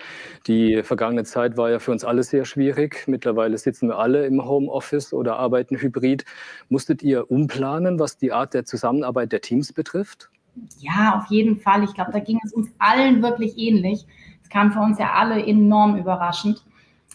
[0.46, 3.04] Die vergangene Zeit war ja für uns alle sehr schwierig.
[3.06, 6.24] Mittlerweile sitzen wir alle im Homeoffice oder arbeiten hybrid.
[6.68, 10.30] Musstet ihr umplanen, was die Art der Zusammenarbeit der Teams betrifft?
[10.78, 11.84] Ja, auf jeden Fall.
[11.84, 14.06] Ich glaube, da ging es uns allen wirklich ähnlich
[14.50, 16.62] kam für uns ja alle enorm überraschend.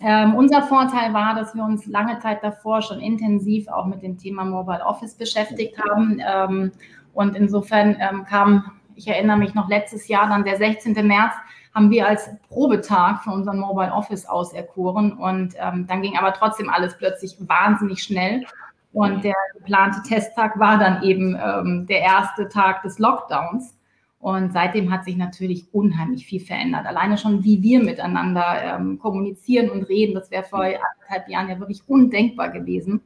[0.02, 4.18] Ähm, unser Vorteil war, dass wir uns lange Zeit davor schon intensiv auch mit dem
[4.18, 6.20] Thema Mobile Office beschäftigt haben.
[6.26, 6.72] Ähm,
[7.16, 10.94] und insofern ähm, kam, ich erinnere mich noch letztes Jahr, dann der 16.
[11.08, 11.34] März,
[11.74, 15.14] haben wir als Probetag für unseren Mobile Office auserkoren.
[15.14, 18.46] Und ähm, dann ging aber trotzdem alles plötzlich wahnsinnig schnell.
[18.94, 23.78] Und der geplante Testtag war dann eben ähm, der erste Tag des Lockdowns.
[24.20, 26.86] Und seitdem hat sich natürlich unheimlich viel verändert.
[26.86, 31.60] Alleine schon, wie wir miteinander ähm, kommunizieren und reden, das wäre vor anderthalb Jahren ja
[31.60, 33.02] wirklich undenkbar gewesen.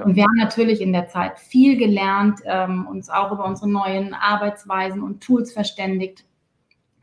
[0.00, 0.06] Ja.
[0.06, 4.14] Und wir haben natürlich in der Zeit viel gelernt, ähm, uns auch über unsere neuen
[4.14, 6.24] Arbeitsweisen und Tools verständigt.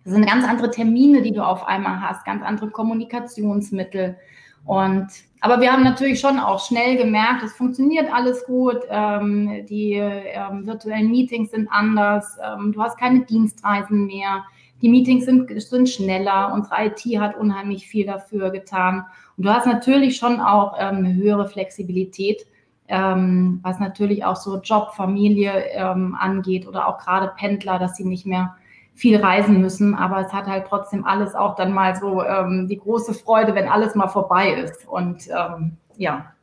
[0.04, 4.18] Das sind ganz andere Termine, die du auf einmal hast, ganz andere Kommunikationsmittel.
[4.66, 5.08] Und
[5.40, 8.80] aber wir haben natürlich schon auch schnell gemerkt, es funktioniert alles gut.
[8.90, 12.38] Ähm, die ähm, virtuellen Meetings sind anders.
[12.44, 14.44] Ähm, du hast keine Dienstreisen mehr.
[14.82, 16.52] Die Meetings sind, sind schneller.
[16.54, 19.06] Unsere IT hat unheimlich viel dafür getan.
[19.38, 22.48] Und du hast natürlich schon auch ähm, eine höhere Flexibilität,
[22.88, 28.06] ähm, was natürlich auch so Job, Familie ähm, angeht oder auch gerade Pendler, dass sie
[28.06, 28.56] nicht mehr
[28.98, 32.78] viel reisen müssen, aber es hat halt trotzdem alles auch dann mal so ähm, die
[32.78, 34.88] große Freude, wenn alles mal vorbei ist.
[34.88, 36.34] Und ähm, ja.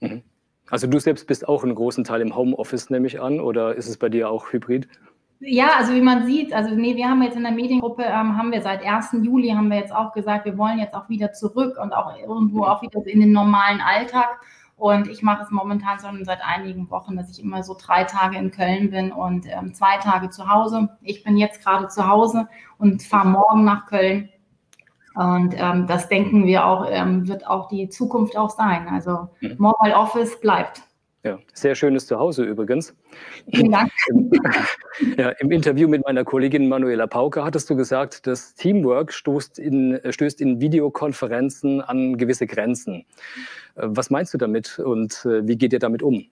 [0.00, 0.22] Mhm.
[0.68, 3.88] Also du selbst bist auch einen großen Teil im Homeoffice, nehme ich an, oder ist
[3.88, 4.88] es bei dir auch hybrid?
[5.38, 8.52] Ja, also wie man sieht, also nee, wir haben jetzt in der Mediengruppe, ähm, haben
[8.52, 9.08] wir seit 1.
[9.22, 12.64] Juli, haben wir jetzt auch gesagt, wir wollen jetzt auch wieder zurück und auch irgendwo
[12.64, 14.40] auch wieder in den normalen Alltag.
[14.76, 18.36] Und ich mache es momentan schon seit einigen Wochen, dass ich immer so drei Tage
[18.36, 20.88] in Köln bin und ähm, zwei Tage zu Hause.
[21.02, 24.28] Ich bin jetzt gerade zu Hause und fahre morgen nach Köln.
[25.14, 28.88] Und ähm, das denken wir auch, ähm, wird auch die Zukunft auch sein.
[28.88, 29.56] Also mhm.
[29.58, 30.82] Mobile Office bleibt.
[31.24, 32.96] Ja, sehr schönes Zuhause übrigens.
[33.52, 33.92] Vielen Dank.
[35.16, 40.00] ja, Im Interview mit meiner Kollegin Manuela Pauke hattest du gesagt, das Teamwork stößt in,
[40.08, 43.04] stößt in Videokonferenzen an gewisse Grenzen.
[43.76, 46.26] Äh, was meinst du damit und äh, wie geht ihr damit um?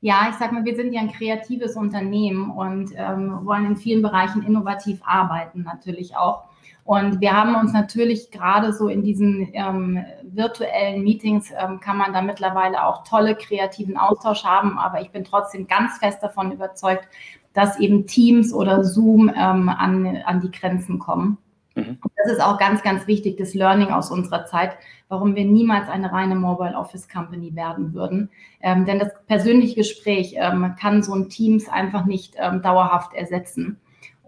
[0.00, 4.00] Ja, ich sag mal, wir sind ja ein kreatives Unternehmen und ähm, wollen in vielen
[4.00, 6.44] Bereichen innovativ arbeiten, natürlich auch.
[6.88, 12.14] Und wir haben uns natürlich gerade so in diesen ähm, virtuellen Meetings ähm, kann man
[12.14, 17.06] da mittlerweile auch tolle kreativen Austausch haben, aber ich bin trotzdem ganz fest davon überzeugt,
[17.52, 21.36] dass eben Teams oder Zoom ähm, an, an die Grenzen kommen.
[21.74, 21.98] Mhm.
[22.16, 24.74] Das ist auch ganz, ganz wichtig, das Learning aus unserer Zeit,
[25.08, 28.30] warum wir niemals eine reine Mobile Office Company werden würden.
[28.62, 33.78] Ähm, denn das persönliche Gespräch ähm, kann so ein Teams einfach nicht ähm, dauerhaft ersetzen.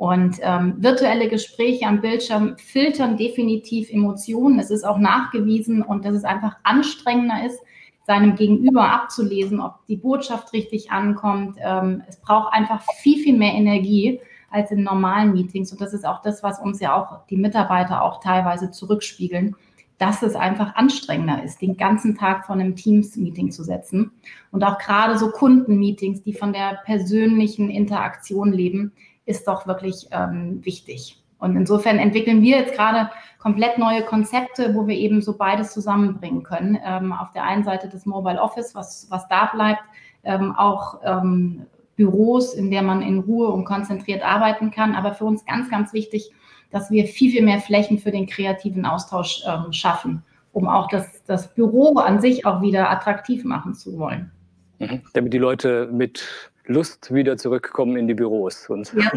[0.00, 4.58] Und ähm, virtuelle Gespräche am Bildschirm filtern definitiv Emotionen.
[4.58, 7.60] Es ist auch nachgewiesen und dass es einfach anstrengender ist,
[8.06, 11.58] seinem Gegenüber abzulesen, ob die Botschaft richtig ankommt.
[11.62, 15.70] Ähm, es braucht einfach viel, viel mehr Energie als in normalen Meetings.
[15.70, 19.54] Und das ist auch das, was uns ja auch die Mitarbeiter auch teilweise zurückspiegeln,
[19.98, 24.12] dass es einfach anstrengender ist, den ganzen Tag vor einem Teams-Meeting zu setzen.
[24.50, 28.92] Und auch gerade so Kundenmeetings, die von der persönlichen Interaktion leben,
[29.30, 31.22] ist doch wirklich ähm, wichtig.
[31.38, 36.42] Und insofern entwickeln wir jetzt gerade komplett neue Konzepte, wo wir eben so beides zusammenbringen
[36.42, 36.78] können.
[36.84, 39.80] Ähm, auf der einen Seite das Mobile Office, was, was da bleibt,
[40.24, 41.66] ähm, auch ähm,
[41.96, 44.94] Büros, in der man in Ruhe und konzentriert arbeiten kann.
[44.94, 46.30] Aber für uns ganz, ganz wichtig,
[46.70, 51.24] dass wir viel, viel mehr Flächen für den kreativen Austausch ähm, schaffen, um auch das,
[51.24, 54.30] das Büro an sich auch wieder attraktiv machen zu wollen.
[54.78, 55.02] Mhm.
[55.14, 58.68] Damit die Leute mit Lust wieder zurückkommen in die Büros.
[58.68, 59.10] Und ja,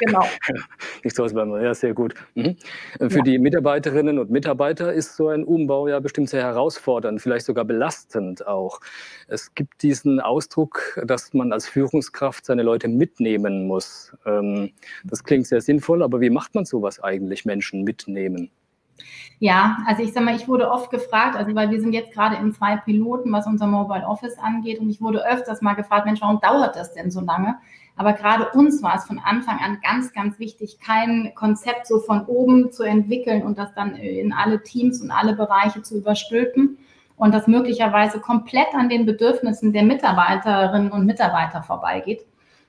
[0.00, 0.24] genau.
[1.04, 2.14] Nicht so was Ja, sehr gut.
[2.34, 2.56] Mhm.
[2.98, 3.22] Für ja.
[3.22, 8.46] die Mitarbeiterinnen und Mitarbeiter ist so ein Umbau ja bestimmt sehr herausfordernd, vielleicht sogar belastend
[8.46, 8.80] auch.
[9.28, 14.12] Es gibt diesen Ausdruck, dass man als Führungskraft seine Leute mitnehmen muss.
[14.26, 14.70] Ähm,
[15.04, 18.50] das klingt sehr sinnvoll, aber wie macht man sowas eigentlich, Menschen mitnehmen?
[19.38, 22.36] Ja, also ich sage mal, ich wurde oft gefragt, also weil wir sind jetzt gerade
[22.36, 26.20] in zwei Piloten, was unser Mobile Office angeht und ich wurde öfters mal gefragt, Mensch,
[26.20, 27.56] warum dauert das denn so lange?
[27.96, 32.24] Aber gerade uns war es von Anfang an ganz, ganz wichtig, kein Konzept so von
[32.26, 36.78] oben zu entwickeln und das dann in alle Teams und alle Bereiche zu überstülpen
[37.16, 42.24] und das möglicherweise komplett an den Bedürfnissen der Mitarbeiterinnen und Mitarbeiter vorbeigeht.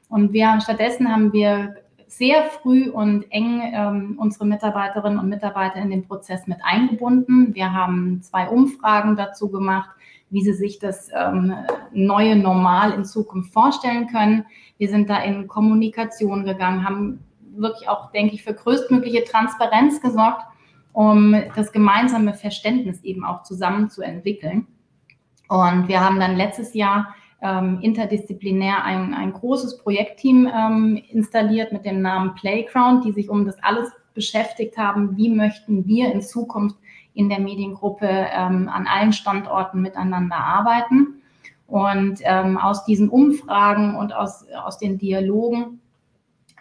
[0.10, 1.76] Und wir stattdessen haben wir
[2.17, 7.56] sehr früh und eng ähm, unsere Mitarbeiterinnen und Mitarbeiter in den Prozess mit eingebunden.
[7.56, 9.89] Wir haben zwei Umfragen dazu gemacht,
[10.30, 11.54] wie sie sich das ähm,
[11.91, 14.45] neue Normal in Zukunft vorstellen können.
[14.78, 17.19] Wir sind da in Kommunikation gegangen, haben
[17.56, 20.43] wirklich auch, denke ich, für größtmögliche Transparenz gesorgt,
[20.91, 24.67] um das gemeinsame Verständnis eben auch zusammen zu entwickeln.
[25.49, 31.86] Und wir haben dann letztes Jahr ähm, interdisziplinär ein, ein großes Projektteam ähm, installiert mit
[31.86, 35.17] dem Namen Playground, die sich um das alles beschäftigt haben.
[35.17, 36.77] Wie möchten wir in Zukunft
[37.13, 41.21] in der Mediengruppe ähm, an allen Standorten miteinander arbeiten?
[41.67, 45.82] Und ähm, aus diesen Umfragen und aus, aus den Dialogen,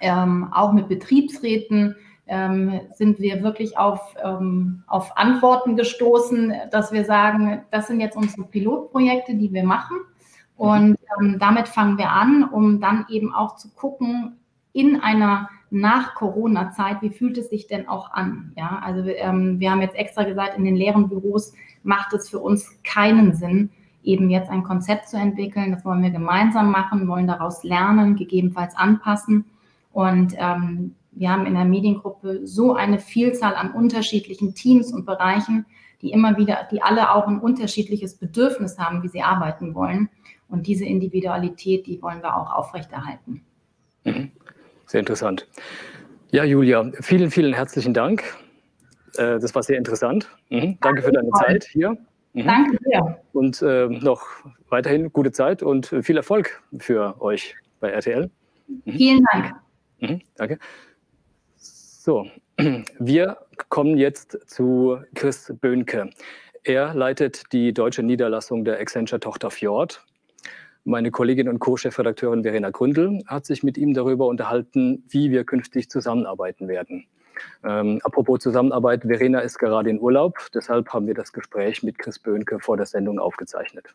[0.00, 1.94] ähm, auch mit Betriebsräten,
[2.26, 8.16] ähm, sind wir wirklich auf, ähm, auf Antworten gestoßen, dass wir sagen, das sind jetzt
[8.16, 9.98] unsere Pilotprojekte, die wir machen.
[10.62, 14.36] Und ähm, damit fangen wir an, um dann eben auch zu gucken,
[14.72, 18.52] in einer Nach-Corona-Zeit, wie fühlt es sich denn auch an?
[18.56, 22.38] Ja, also ähm, wir haben jetzt extra gesagt, in den leeren Büros macht es für
[22.38, 23.70] uns keinen Sinn,
[24.04, 25.72] eben jetzt ein Konzept zu entwickeln.
[25.72, 29.46] Das wollen wir gemeinsam machen, wollen daraus lernen, gegebenenfalls anpassen.
[29.92, 35.66] Und ähm, wir haben in der Mediengruppe so eine Vielzahl an unterschiedlichen Teams und Bereichen,
[36.02, 40.08] die immer wieder, die alle auch ein unterschiedliches Bedürfnis haben, wie sie arbeiten wollen.
[40.52, 43.42] Und diese Individualität, die wollen wir auch aufrechterhalten.
[44.04, 44.30] Mhm.
[44.86, 45.48] Sehr interessant.
[46.30, 48.22] Ja, Julia, vielen, vielen herzlichen Dank.
[49.16, 50.28] Äh, das war sehr interessant.
[50.50, 50.76] Mhm.
[50.82, 51.96] Danke für deine Zeit hier.
[52.34, 52.44] Mhm.
[52.44, 53.18] Danke dir.
[53.32, 54.26] Und äh, noch
[54.68, 58.30] weiterhin gute Zeit und viel Erfolg für euch bei RTL.
[58.66, 58.92] Mhm.
[58.92, 59.54] Vielen Dank.
[60.00, 60.20] Mhm.
[60.36, 60.58] Danke.
[61.56, 62.26] So,
[62.98, 63.38] wir
[63.70, 66.10] kommen jetzt zu Chris Böhnke.
[66.62, 70.04] Er leitet die deutsche Niederlassung der Accenture-Tochter Fjord.
[70.84, 75.88] Meine Kollegin und Co-Chefredakteurin Verena Gründel hat sich mit ihm darüber unterhalten, wie wir künftig
[75.88, 77.06] zusammenarbeiten werden.
[77.64, 82.18] Ähm, apropos Zusammenarbeit, Verena ist gerade in Urlaub, deshalb haben wir das Gespräch mit Chris
[82.18, 83.94] Böhnke vor der Sendung aufgezeichnet.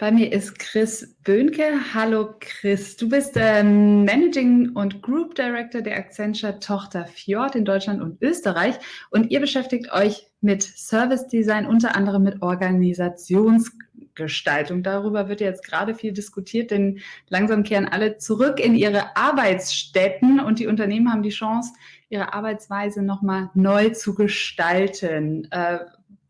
[0.00, 1.72] Bei mir ist Chris Böhnke.
[1.92, 8.00] Hallo Chris, du bist ähm, Managing und Group Director der Accenture Tochter Fjord in Deutschland
[8.00, 8.76] und Österreich
[9.10, 14.84] und ihr beschäftigt euch mit Service Design, unter anderem mit Organisationsgestaltung.
[14.84, 20.60] Darüber wird jetzt gerade viel diskutiert, denn langsam kehren alle zurück in ihre Arbeitsstätten und
[20.60, 21.72] die Unternehmen haben die Chance,
[22.08, 25.48] ihre Arbeitsweise nochmal neu zu gestalten.
[25.50, 25.80] Äh,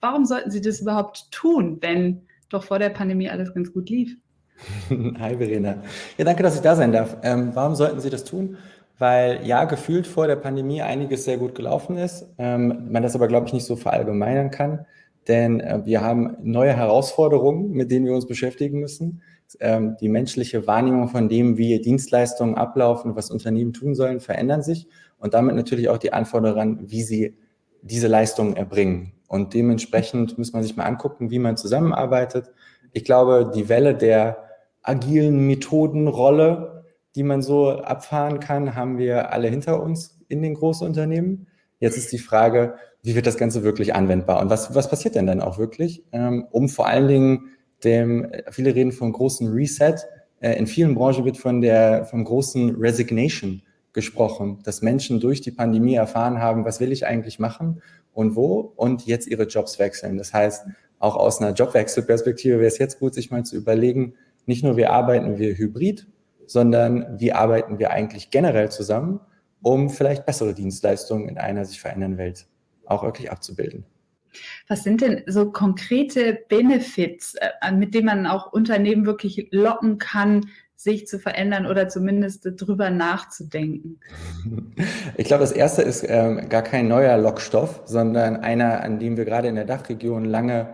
[0.00, 4.16] warum sollten sie das überhaupt tun, wenn doch vor der Pandemie alles ganz gut lief.
[5.18, 5.82] Hi Verena.
[6.16, 7.16] Ja, danke, dass ich da sein darf.
[7.22, 8.56] Ähm, warum sollten Sie das tun?
[8.98, 13.28] Weil ja, gefühlt vor der Pandemie einiges sehr gut gelaufen ist, ähm, man das aber,
[13.28, 14.87] glaube ich, nicht so verallgemeinern kann,
[15.28, 19.22] denn äh, wir haben neue Herausforderungen, mit denen wir uns beschäftigen müssen.
[19.61, 24.88] Ähm, die menschliche Wahrnehmung von dem, wie Dienstleistungen ablaufen, was Unternehmen tun sollen, verändern sich
[25.18, 27.37] und damit natürlich auch die Anforderungen, wie sie
[27.82, 29.12] diese Leistungen erbringen.
[29.29, 32.51] Und dementsprechend muss man sich mal angucken, wie man zusammenarbeitet.
[32.93, 34.49] Ich glaube, die Welle der
[34.83, 41.47] agilen Methodenrolle, die man so abfahren kann, haben wir alle hinter uns in den Großunternehmen.
[41.79, 44.41] Jetzt ist die Frage, wie wird das Ganze wirklich anwendbar?
[44.41, 47.51] Und was, was passiert denn dann auch wirklich, ähm, um vor allen Dingen
[47.85, 49.95] dem, viele reden vom großen Reset,
[50.41, 55.51] äh, in vielen Branchen wird von der, vom großen Resignation gesprochen, dass Menschen durch die
[55.51, 60.18] Pandemie erfahren haben, was will ich eigentlich machen und wo und jetzt ihre Jobs wechseln.
[60.18, 60.66] Das heißt,
[60.98, 64.14] auch aus einer Jobwechselperspektive wäre es jetzt gut, sich mal zu überlegen,
[64.46, 66.07] nicht nur wie arbeiten wir hybrid,
[66.46, 69.20] sondern wie arbeiten wir eigentlich generell zusammen,
[69.62, 72.46] um vielleicht bessere Dienstleistungen in einer sich verändernden Welt
[72.87, 73.85] auch wirklich abzubilden.
[74.68, 80.46] Was sind denn so konkrete Benefits, äh, mit denen man auch Unternehmen wirklich locken kann,
[80.79, 83.99] sich zu verändern oder zumindest drüber nachzudenken?
[85.17, 89.25] Ich glaube, das erste ist ähm, gar kein neuer Lockstoff, sondern einer, an dem wir
[89.25, 90.73] gerade in der Dachregion lange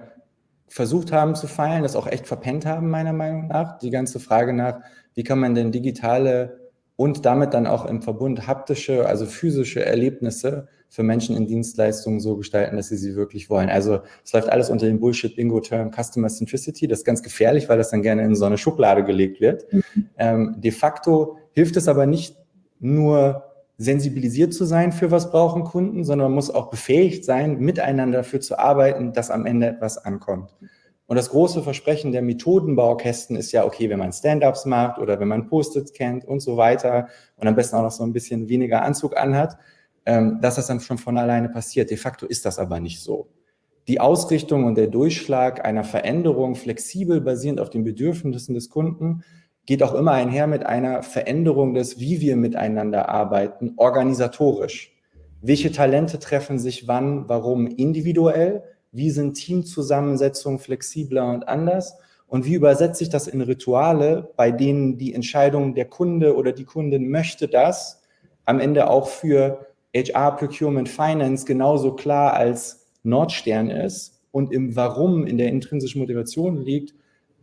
[0.68, 3.78] versucht haben zu feilen, das auch echt verpennt haben, meiner Meinung nach.
[3.78, 4.80] Die ganze Frage nach,
[5.14, 10.68] wie kann man denn digitale und damit dann auch im Verbund haptische, also physische Erlebnisse
[10.94, 13.68] für Menschen in Dienstleistungen so gestalten, dass sie sie wirklich wollen.
[13.68, 16.86] Also es läuft alles unter dem Bullshit-Bingo-Term Customer Centricity.
[16.86, 19.72] Das ist ganz gefährlich, weil das dann gerne in so eine Schublade gelegt wird.
[19.72, 19.82] Mhm.
[20.18, 22.36] Ähm, de facto hilft es aber nicht
[22.78, 23.42] nur
[23.76, 28.40] sensibilisiert zu sein für was brauchen Kunden, sondern man muss auch befähigt sein, miteinander dafür
[28.40, 30.54] zu arbeiten, dass am Ende etwas ankommt.
[31.06, 35.26] Und das große Versprechen der Methodenbaukästen ist ja, okay, wenn man Stand-ups macht oder wenn
[35.26, 38.82] man Post-its kennt und so weiter und am besten auch noch so ein bisschen weniger
[38.82, 39.58] Anzug anhat,
[40.06, 41.90] ähm, dass das dann schon von alleine passiert.
[41.90, 43.28] De facto ist das aber nicht so.
[43.86, 49.24] Die Ausrichtung und der Durchschlag einer Veränderung flexibel basierend auf den Bedürfnissen des Kunden
[49.66, 54.92] geht auch immer einher mit einer Veränderung des, wie wir miteinander arbeiten, organisatorisch.
[55.40, 58.62] Welche Talente treffen sich wann, warum individuell?
[58.92, 61.98] Wie sind Teamzusammensetzungen flexibler und anders?
[62.26, 66.64] Und wie übersetze ich das in Rituale, bei denen die Entscheidung der Kunde oder die
[66.64, 68.02] Kundin möchte das
[68.46, 75.26] am Ende auch für HR, Procurement, Finance genauso klar als Nordstern ist und im Warum
[75.26, 76.94] in der intrinsischen Motivation liegt,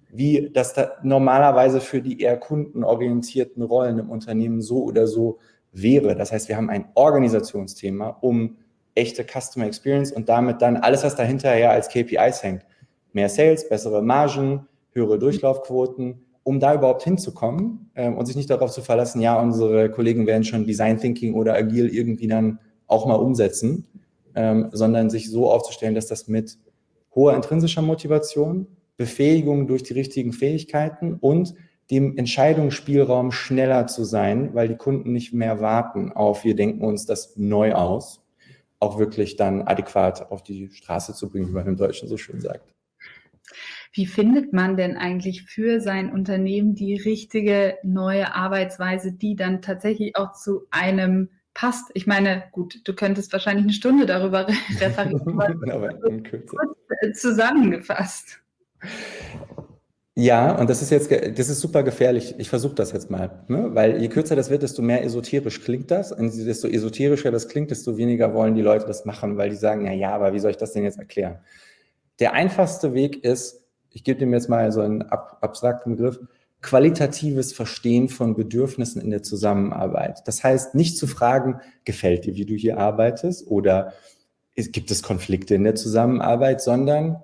[0.10, 5.40] wie das da normalerweise für die eher kundenorientierten Rollen im Unternehmen so oder so
[5.72, 6.16] wäre.
[6.16, 8.58] Das heißt, wir haben ein Organisationsthema um
[8.94, 12.66] echte Customer Experience und damit dann alles, was dahinterher als KPIs hängt.
[13.14, 18.72] Mehr Sales, bessere Margen, höhere Durchlaufquoten, um da überhaupt hinzukommen ähm, und sich nicht darauf
[18.72, 23.16] zu verlassen, ja, unsere Kollegen werden schon Design Thinking oder agil irgendwie dann auch mal
[23.16, 23.88] umsetzen,
[24.36, 26.58] ähm, sondern sich so aufzustellen, dass das mit
[27.14, 31.54] hoher intrinsischer Motivation, Befähigung durch die richtigen Fähigkeiten und
[31.90, 37.06] dem Entscheidungsspielraum schneller zu sein, weil die Kunden nicht mehr warten auf, wir denken uns
[37.06, 38.22] das neu aus,
[38.80, 42.40] auch wirklich dann adäquat auf die Straße zu bringen, wie man im Deutschen so schön
[42.40, 42.74] sagt.
[43.94, 50.16] Wie findet man denn eigentlich für sein Unternehmen die richtige neue Arbeitsweise, die dann tatsächlich
[50.16, 51.92] auch zu einem passt.
[51.94, 54.48] Ich meine, gut, du könntest wahrscheinlich eine Stunde darüber
[54.80, 55.94] referieren, aber
[57.14, 58.40] zusammengefasst.
[60.16, 62.36] Ja, und das ist jetzt, das ist super gefährlich.
[62.38, 63.70] Ich versuche das jetzt mal, ne?
[63.74, 66.12] weil je kürzer das wird, desto mehr esoterisch klingt das.
[66.12, 69.86] Und desto esoterischer das klingt, desto weniger wollen die Leute das machen, weil die sagen,
[69.86, 71.40] ja, ja, aber wie soll ich das denn jetzt erklären?
[72.20, 73.61] Der einfachste Weg ist,
[73.92, 76.20] ich gebe dem jetzt mal so einen ab, abstrakten Begriff,
[76.62, 80.22] qualitatives Verstehen von Bedürfnissen in der Zusammenarbeit.
[80.26, 83.94] Das heißt, nicht zu fragen, gefällt dir, wie du hier arbeitest oder
[84.56, 87.24] gibt es Konflikte in der Zusammenarbeit, sondern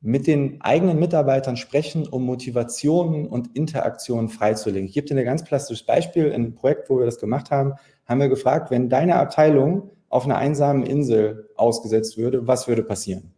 [0.00, 4.86] mit den eigenen Mitarbeitern sprechen, um Motivationen und Interaktionen freizulegen.
[4.86, 6.26] Ich gebe dir ein ganz plastisches Beispiel.
[6.26, 7.74] In einem Projekt, wo wir das gemacht haben,
[8.06, 13.33] haben wir gefragt, wenn deine Abteilung auf einer einsamen Insel ausgesetzt würde, was würde passieren?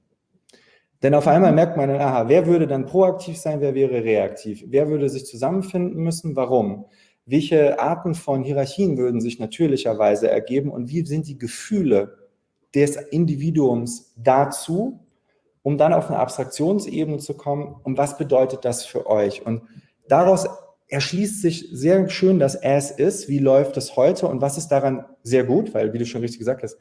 [1.07, 4.65] Denn auf einmal merkt man dann, aha, wer würde dann proaktiv sein, wer wäre reaktiv?
[4.67, 6.35] Wer würde sich zusammenfinden müssen?
[6.35, 6.87] Warum?
[7.27, 12.17] Welche Arten von Hierarchien würden sich natürlicherweise ergeben und wie sind die Gefühle
[12.75, 14.99] des Individuums dazu,
[15.63, 17.77] um dann auf eine Abstraktionsebene zu kommen.
[17.85, 19.47] Und was bedeutet das für euch?
[19.47, 19.63] Und
[20.09, 20.49] daraus
[20.89, 23.29] erschließt sich sehr schön das As ist.
[23.29, 25.73] Wie läuft es heute und was ist daran sehr gut?
[25.73, 26.77] Weil, wie du schon richtig gesagt hast,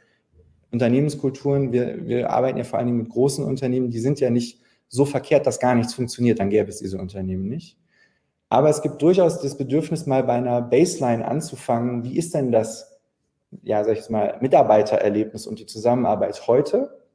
[0.72, 4.60] Unternehmenskulturen, wir, wir arbeiten ja vor allen Dingen mit großen Unternehmen, die sind ja nicht
[4.88, 7.78] so verkehrt, dass gar nichts funktioniert, dann gäbe es diese Unternehmen nicht.
[8.50, 12.04] Aber es gibt durchaus das Bedürfnis, mal bei einer Baseline anzufangen.
[12.04, 13.00] Wie ist denn das,
[13.64, 17.06] ja, sag ich mal, Mitarbeitererlebnis und die Zusammenarbeit heute?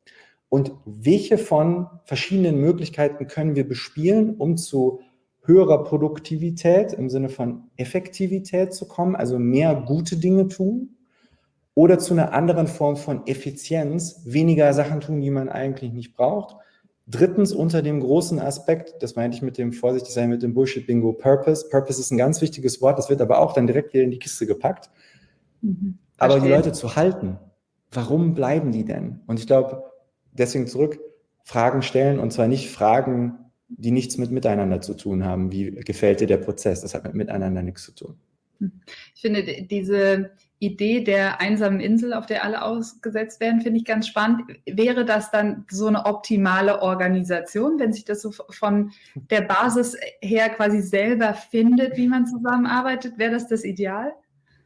[0.50, 5.00] und welche von verschiedenen Möglichkeiten können wir bespielen, um zu
[5.42, 10.96] höherer Produktivität im Sinne von Effektivität zu kommen, also mehr gute Dinge tun
[11.74, 16.56] oder zu einer anderen Form von Effizienz, weniger Sachen tun, die man eigentlich nicht braucht.
[17.06, 21.12] Drittens unter dem großen Aspekt, das meinte ich mit dem vorsichtig sein, mit dem Bullshit-Bingo,
[21.14, 21.68] Purpose.
[21.68, 24.18] Purpose ist ein ganz wichtiges Wort, das wird aber auch dann direkt wieder in die
[24.18, 24.90] Kiste gepackt.
[25.61, 27.38] Mhm, aber die Leute zu halten,
[27.90, 29.20] warum bleiben die denn?
[29.26, 29.85] Und ich glaube,
[30.33, 31.00] deswegen zurück,
[31.42, 35.50] Fragen stellen und zwar nicht Fragen, die nichts mit Miteinander zu tun haben.
[35.52, 36.83] Wie gefällt dir der Prozess?
[36.83, 38.16] Das hat mit Miteinander nichts zu tun.
[39.14, 40.30] Ich finde diese
[40.61, 44.42] Idee der einsamen Insel, auf der alle ausgesetzt werden, finde ich ganz spannend.
[44.66, 50.51] Wäre das dann so eine optimale Organisation, wenn sich das so von der Basis her
[50.51, 53.14] quasi selber findet, wie man zusammenarbeitet?
[53.16, 54.12] Wäre das das Ideal?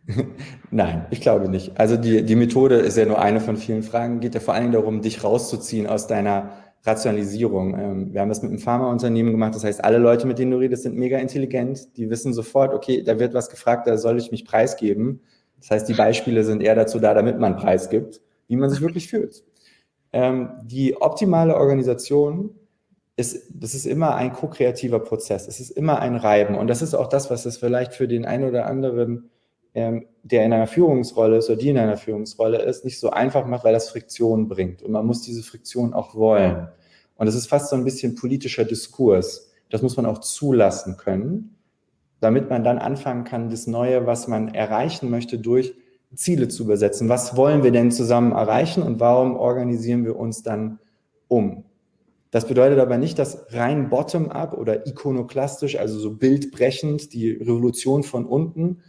[0.70, 1.78] Nein, ich glaube nicht.
[1.78, 4.64] Also die, die Methode ist ja nur eine von vielen Fragen, geht ja vor allen
[4.64, 6.50] Dingen darum, dich rauszuziehen aus deiner
[6.82, 7.78] Rationalisierung.
[7.78, 10.58] Ähm, wir haben das mit einem Pharmaunternehmen gemacht, das heißt, alle Leute, mit denen du
[10.58, 14.32] redest, sind mega intelligent, die wissen sofort, okay, da wird was gefragt, da soll ich
[14.32, 15.20] mich preisgeben.
[15.64, 19.08] Das heißt, die Beispiele sind eher dazu da, damit man preisgibt, wie man sich wirklich
[19.08, 19.42] fühlt.
[20.12, 22.50] Ähm, die optimale Organisation
[23.16, 26.92] ist, das ist immer ein ko-kreativer Prozess, es ist immer ein Reiben und das ist
[26.92, 29.30] auch das, was es vielleicht für den einen oder anderen
[29.72, 33.46] ähm, der in einer Führungsrolle ist oder die in einer Führungsrolle ist, nicht so einfach
[33.46, 34.82] macht, weil das Friktion bringt.
[34.82, 36.68] Und man muss diese Friktion auch wollen.
[37.16, 39.50] Und das ist fast so ein bisschen politischer Diskurs.
[39.70, 41.53] Das muss man auch zulassen können,
[42.24, 45.74] damit man dann anfangen kann, das Neue, was man erreichen möchte, durch
[46.14, 47.08] Ziele zu übersetzen.
[47.08, 50.78] Was wollen wir denn zusammen erreichen und warum organisieren wir uns dann
[51.28, 51.64] um?
[52.30, 58.26] Das bedeutet aber nicht, dass rein bottom-up oder ikonoklastisch, also so bildbrechend, die Revolution von
[58.26, 58.80] unten,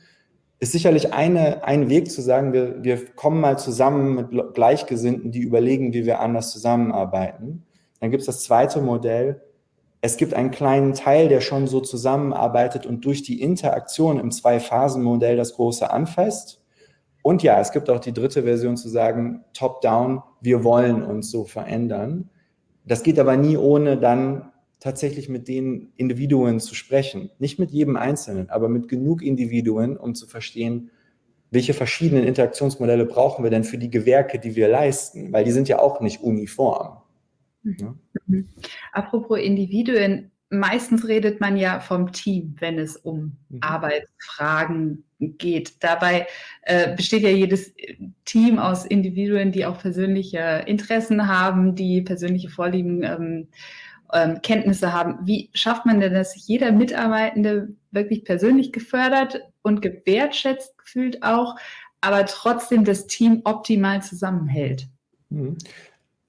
[0.59, 5.41] ist sicherlich eine, ein Weg zu sagen, wir, wir kommen mal zusammen mit Gleichgesinnten, die
[5.41, 7.63] überlegen, wie wir anders zusammenarbeiten.
[7.99, 9.41] Dann gibt es das zweite Modell.
[10.05, 15.35] Es gibt einen kleinen Teil, der schon so zusammenarbeitet und durch die Interaktion im Zwei-Phasen-Modell
[15.35, 16.61] das Große anfasst.
[17.23, 21.43] Und ja, es gibt auch die dritte Version zu sagen, top-down, wir wollen uns so
[21.43, 22.29] verändern.
[22.85, 27.31] Das geht aber nie ohne dann tatsächlich mit den Individuen zu sprechen.
[27.39, 30.91] Nicht mit jedem Einzelnen, aber mit genug Individuen, um zu verstehen,
[31.49, 35.67] welche verschiedenen Interaktionsmodelle brauchen wir denn für die Gewerke, die wir leisten, weil die sind
[35.67, 36.97] ja auch nicht uniform.
[37.65, 37.99] Mhm.
[38.27, 38.47] Mhm.
[38.93, 43.59] Apropos Individuen, meistens redet man ja vom Team, wenn es um mhm.
[43.61, 45.83] Arbeitsfragen geht.
[45.83, 46.27] Dabei
[46.61, 47.73] äh, besteht ja jedes
[48.25, 53.47] Team aus Individuen, die auch persönliche Interessen haben, die persönliche Vorlieben ähm,
[54.13, 55.25] ähm, Kenntnisse haben.
[55.25, 61.55] Wie schafft man denn, dass sich jeder Mitarbeitende wirklich persönlich gefördert und gewertschätzt fühlt auch,
[62.01, 64.87] aber trotzdem das Team optimal zusammenhält?
[65.29, 65.57] Mhm.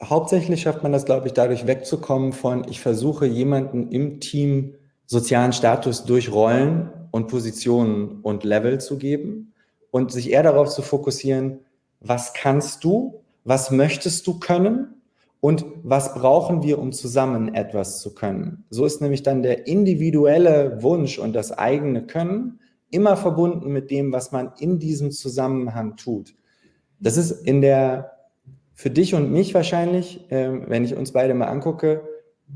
[0.02, 4.74] Hauptsächlich schafft man das, glaube ich, dadurch wegzukommen von, ich versuche jemanden im Team
[5.06, 9.54] sozialen Status durch Rollen und Positionen und Level zu geben
[9.90, 11.60] und sich eher darauf zu fokussieren,
[12.00, 14.96] was kannst du, was möchtest du können
[15.40, 18.64] und was brauchen wir, um zusammen etwas zu können.
[18.68, 24.12] So ist nämlich dann der individuelle Wunsch und das eigene Können immer verbunden mit dem,
[24.12, 26.34] was man in diesem Zusammenhang tut.
[26.98, 28.15] Das ist in der,
[28.76, 32.02] für dich und mich wahrscheinlich, äh, wenn ich uns beide mal angucke,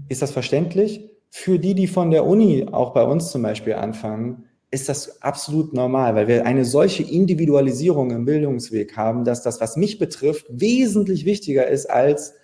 [0.08, 1.08] ist das verständlich.
[1.30, 5.72] Für die, die von der Uni auch bei uns zum Beispiel anfangen, ist das absolut
[5.72, 11.24] normal, weil wir eine solche Individualisierung im Bildungsweg haben, dass das, was mich betrifft, wesentlich
[11.24, 12.34] wichtiger ist als,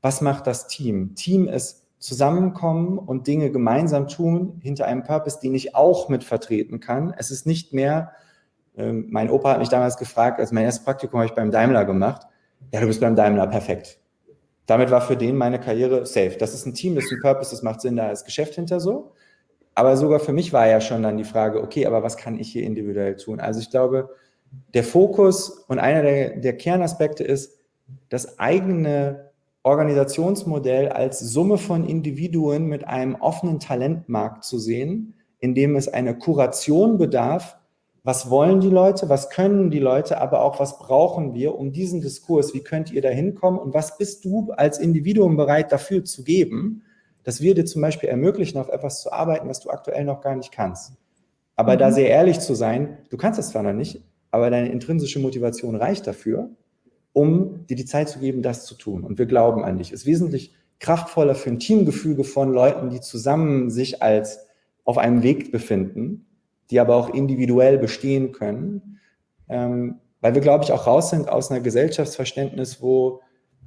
[0.00, 1.14] was macht das Team?
[1.14, 6.80] Team ist zusammenkommen und Dinge gemeinsam tun hinter einem Purpose, den ich auch mit vertreten
[6.80, 7.14] kann.
[7.16, 8.12] Es ist nicht mehr,
[8.74, 11.84] ähm, mein Opa hat mich damals gefragt, als mein erstes Praktikum habe ich beim Daimler
[11.84, 12.26] gemacht.
[12.72, 13.98] Ja, du bist beim Daimler, perfekt.
[14.66, 16.36] Damit war für den meine Karriere safe.
[16.38, 18.80] Das ist ein Team, das ist ein Purpose, das macht Sinn, da ist Geschäft hinter
[18.80, 19.12] so.
[19.74, 22.50] Aber sogar für mich war ja schon dann die Frage, okay, aber was kann ich
[22.50, 23.40] hier individuell tun?
[23.40, 24.10] Also ich glaube,
[24.72, 27.58] der Fokus und einer der, der Kernaspekte ist,
[28.08, 29.30] das eigene
[29.62, 36.18] Organisationsmodell als Summe von Individuen mit einem offenen Talentmarkt zu sehen, in dem es eine
[36.18, 37.58] Kuration bedarf,
[38.04, 42.00] was wollen die Leute, was können die Leute, aber auch was brauchen wir, um diesen
[42.00, 46.24] Diskurs, wie könnt ihr da hinkommen und was bist du als Individuum bereit dafür zu
[46.24, 46.82] geben,
[47.22, 50.34] dass wir dir zum Beispiel ermöglichen, auf etwas zu arbeiten, was du aktuell noch gar
[50.34, 50.94] nicht kannst.
[51.54, 51.78] Aber mhm.
[51.78, 55.76] da sehr ehrlich zu sein, du kannst es zwar noch nicht, aber deine intrinsische Motivation
[55.76, 56.50] reicht dafür,
[57.12, 59.04] um dir die Zeit zu geben, das zu tun.
[59.04, 59.92] Und wir glauben an dich.
[59.92, 64.46] Ist wesentlich kraftvoller für ein Teamgefüge von Leuten, die zusammen sich als
[64.84, 66.26] auf einem Weg befinden,
[66.72, 68.98] die aber auch individuell bestehen können,
[69.48, 73.20] ähm, weil wir, glaube ich, auch raus sind aus einer Gesellschaftsverständnis, wo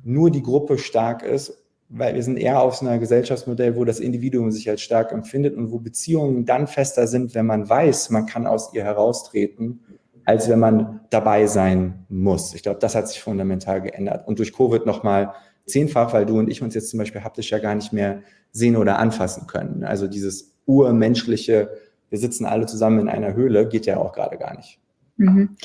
[0.04, 4.00] nur die Gruppe stark ist weil wir sind eher auf so einer Gesellschaftsmodell, wo das
[4.00, 8.26] Individuum sich als stark empfindet und wo Beziehungen dann fester sind, wenn man weiß, man
[8.26, 9.82] kann aus ihr heraustreten,
[10.26, 12.56] als wenn man dabei sein muss.
[12.56, 15.34] Ich glaube, das hat sich fundamental geändert und durch Covid nochmal
[15.68, 18.76] zehnfach, weil du und ich uns jetzt zum Beispiel haptisch ja gar nicht mehr sehen
[18.76, 19.84] oder anfassen können.
[19.84, 21.70] Also dieses urmenschliche,
[22.10, 24.80] wir sitzen alle zusammen in einer Höhle, geht ja auch gerade gar nicht.
[25.18, 25.56] Mhm.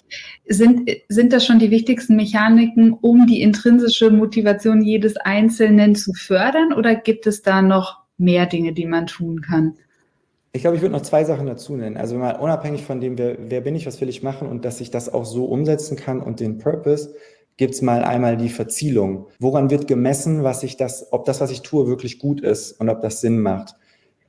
[0.47, 6.73] Sind, sind das schon die wichtigsten Mechaniken, um die intrinsische Motivation jedes Einzelnen zu fördern
[6.73, 9.75] oder gibt es da noch mehr Dinge, die man tun kann?
[10.53, 11.97] Ich glaube, ich würde noch zwei Sachen dazu nennen.
[11.97, 14.81] Also mal unabhängig von dem, wer, wer bin ich, was will ich machen und dass
[14.81, 17.15] ich das auch so umsetzen kann und den Purpose,
[17.57, 19.27] gibt es mal einmal die Verzielung.
[19.39, 22.89] Woran wird gemessen, was ich das, ob das, was ich tue, wirklich gut ist und
[22.89, 23.77] ob das Sinn macht?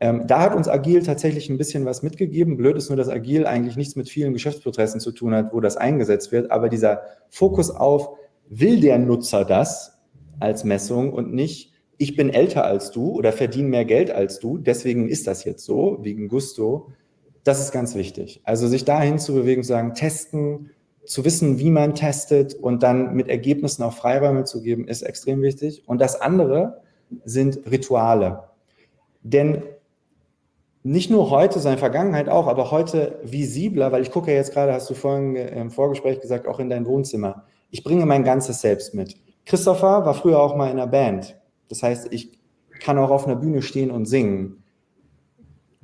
[0.02, 2.58] Ähm, da hat uns Agil tatsächlich ein bisschen was mitgegeben.
[2.58, 5.78] Blöd ist nur, dass Agil eigentlich nichts mit vielen Geschäftsprozessen zu tun hat, wo das
[5.78, 6.50] eingesetzt wird.
[6.50, 8.10] Aber dieser Fokus auf,
[8.50, 10.00] will der Nutzer das
[10.40, 14.58] als Messung und nicht, ich bin älter als du oder verdiene mehr Geld als du,
[14.58, 16.92] deswegen ist das jetzt so, wegen Gusto.
[17.44, 18.42] Das ist ganz wichtig.
[18.44, 20.72] Also sich dahin zu bewegen, zu sagen, testen,
[21.06, 25.44] zu wissen, wie man testet und dann mit Ergebnissen auch Freiräume zu geben, ist extrem
[25.44, 25.84] wichtig.
[25.86, 26.82] Und das andere
[27.24, 28.46] sind Rituale.
[29.22, 29.62] Denn
[30.84, 34.74] nicht nur heute, sondern Vergangenheit auch, aber heute visibler, weil ich gucke ja jetzt gerade,
[34.74, 37.44] hast du vorhin im Vorgespräch gesagt, auch in dein Wohnzimmer.
[37.70, 39.16] Ich bringe mein ganzes Selbst mit.
[39.46, 41.38] Christopher war früher auch mal in einer Band.
[41.70, 42.40] Das heißt, ich
[42.80, 44.64] kann auch auf einer Bühne stehen und singen.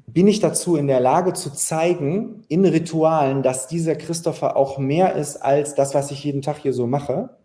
[0.07, 5.15] Bin ich dazu in der Lage zu zeigen, in Ritualen, dass dieser Christopher auch mehr
[5.15, 7.37] ist als das, was ich jeden Tag hier so mache?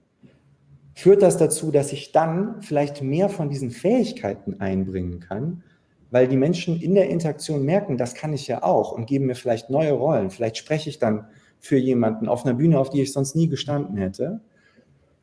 [0.95, 5.63] Führt das dazu, dass ich dann vielleicht mehr von diesen Fähigkeiten einbringen kann
[6.13, 9.35] weil die Menschen in der Interaktion merken, das kann ich ja auch und geben mir
[9.35, 10.29] vielleicht neue Rollen.
[10.29, 11.25] Vielleicht spreche ich dann
[11.59, 14.43] für jemanden auf einer Bühne, auf die ich sonst nie gestanden hätte.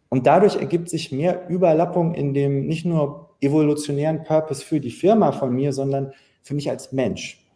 [0.10, 5.32] Und dadurch ergibt sich mehr Überlappung in dem nicht nur evolutionären Purpose für die Firma
[5.32, 6.12] von mir, sondern
[6.42, 7.48] für mich als Mensch.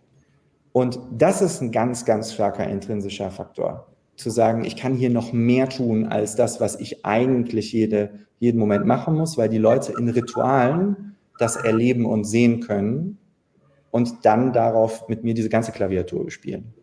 [0.72, 3.88] Und das ist ein ganz, ganz starker intrinsischer Faktor.
[4.16, 8.60] Zu sagen, ich kann hier noch mehr tun als das, was ich eigentlich jede, jeden
[8.60, 13.18] Moment machen muss, weil die Leute in Ritualen das erleben und sehen können
[13.94, 16.74] und dann darauf mit mir diese ganze Klaviatur spielen.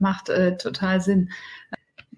[0.00, 1.30] Macht äh, total Sinn.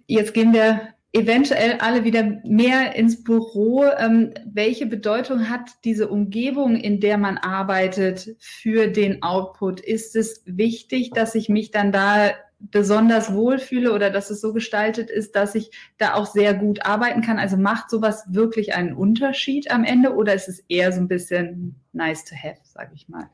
[0.07, 0.81] Jetzt gehen wir
[1.13, 3.85] eventuell alle wieder mehr ins Büro.
[3.99, 9.81] Ähm, welche Bedeutung hat diese Umgebung, in der man arbeitet, für den Output?
[9.81, 15.11] Ist es wichtig, dass ich mich dann da besonders wohlfühle oder dass es so gestaltet
[15.11, 17.39] ist, dass ich da auch sehr gut arbeiten kann?
[17.39, 21.75] Also macht sowas wirklich einen Unterschied am Ende oder ist es eher so ein bisschen
[21.93, 23.29] nice to have, sage ich mal?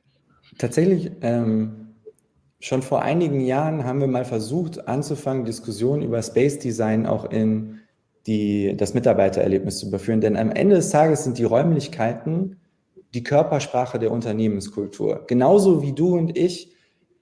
[0.61, 1.95] Tatsächlich, ähm,
[2.59, 7.79] schon vor einigen Jahren haben wir mal versucht, anzufangen, Diskussionen über Space Design auch in
[8.27, 10.21] die, das Mitarbeitererlebnis zu überführen.
[10.21, 12.59] Denn am Ende des Tages sind die Räumlichkeiten
[13.15, 15.25] die Körpersprache der Unternehmenskultur.
[15.27, 16.75] Genauso wie du und ich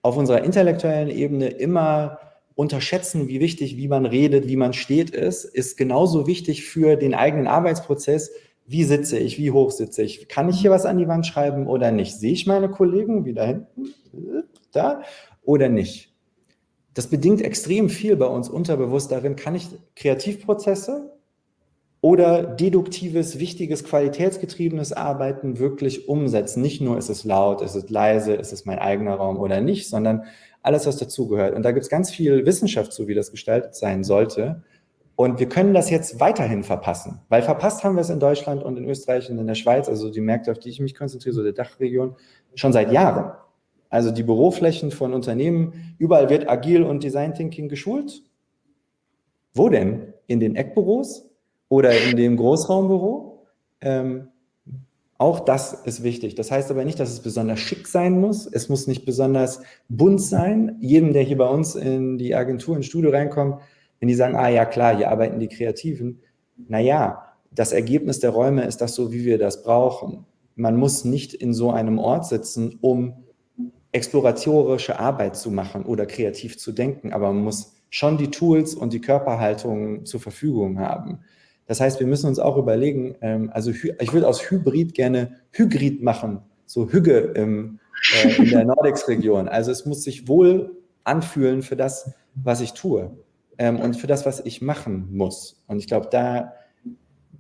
[0.02, 2.18] auf unserer intellektuellen Ebene immer
[2.56, 7.14] unterschätzen, wie wichtig, wie man redet, wie man steht ist, ist genauso wichtig für den
[7.14, 8.32] eigenen Arbeitsprozess,
[8.68, 11.66] wie sitze ich, wie hoch sitze ich, kann ich hier was an die Wand schreiben
[11.66, 12.18] oder nicht?
[12.18, 13.94] Sehe ich meine Kollegen wie da hinten,
[14.72, 15.02] da
[15.42, 16.12] oder nicht?
[16.92, 21.18] Das bedingt extrem viel bei uns unterbewusst darin, kann ich Kreativprozesse
[22.02, 26.60] oder deduktives, wichtiges, qualitätsgetriebenes Arbeiten wirklich umsetzen.
[26.60, 29.88] Nicht nur ist es laut, ist es leise, ist es mein eigener Raum oder nicht,
[29.88, 30.24] sondern
[30.62, 31.54] alles, was dazugehört.
[31.54, 34.62] Und da gibt es ganz viel Wissenschaft zu, wie das gestaltet sein sollte.
[35.20, 38.76] Und wir können das jetzt weiterhin verpassen, weil verpasst haben wir es in Deutschland und
[38.76, 41.42] in Österreich und in der Schweiz, also die Märkte, auf die ich mich konzentriere, so
[41.42, 42.14] der Dachregion,
[42.54, 43.32] schon seit Jahren.
[43.88, 48.22] Also die Büroflächen von Unternehmen, überall wird agil und Design Thinking geschult.
[49.54, 50.14] Wo denn?
[50.28, 51.28] In den Eckbüros
[51.68, 53.44] oder in dem Großraumbüro?
[53.80, 54.28] Ähm,
[55.18, 56.36] auch das ist wichtig.
[56.36, 58.46] Das heißt aber nicht, dass es besonders schick sein muss.
[58.46, 60.76] Es muss nicht besonders bunt sein.
[60.80, 63.60] Jedem, der hier bei uns in die Agentur, ins Studio reinkommt,
[64.00, 66.20] wenn die sagen, ah ja klar, hier arbeiten die Kreativen,
[66.56, 70.26] naja, das Ergebnis der Räume ist das so, wie wir das brauchen.
[70.54, 73.24] Man muss nicht in so einem Ort sitzen, um
[73.92, 78.92] exploratorische Arbeit zu machen oder kreativ zu denken, aber man muss schon die Tools und
[78.92, 81.20] die Körperhaltung zur Verfügung haben.
[81.66, 86.02] Das heißt, wir müssen uns auch überlegen, ähm, also ich würde aus Hybrid gerne Hygrid
[86.02, 87.78] machen, so Hüge im,
[88.24, 89.48] äh, in der Nordex-Region.
[89.48, 93.16] Also es muss sich wohl anfühlen für das, was ich tue
[93.58, 95.62] ähm, und für das, was ich machen muss.
[95.66, 96.54] Und ich glaube, da,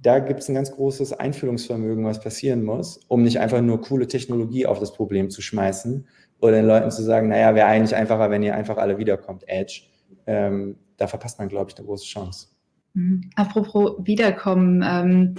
[0.02, 4.06] da gibt es ein ganz großes Einfühlungsvermögen, was passieren muss, um nicht einfach nur coole
[4.06, 6.06] Technologie auf das Problem zu schmeißen
[6.40, 9.82] oder den Leuten zu sagen, naja, wäre eigentlich einfacher, wenn ihr einfach alle wiederkommt, Edge.
[10.26, 12.48] Ähm, da verpasst man, glaube ich, eine große Chance.
[12.94, 13.30] Mhm.
[13.36, 14.84] Apropos Wiederkommen.
[14.86, 15.34] Ähm,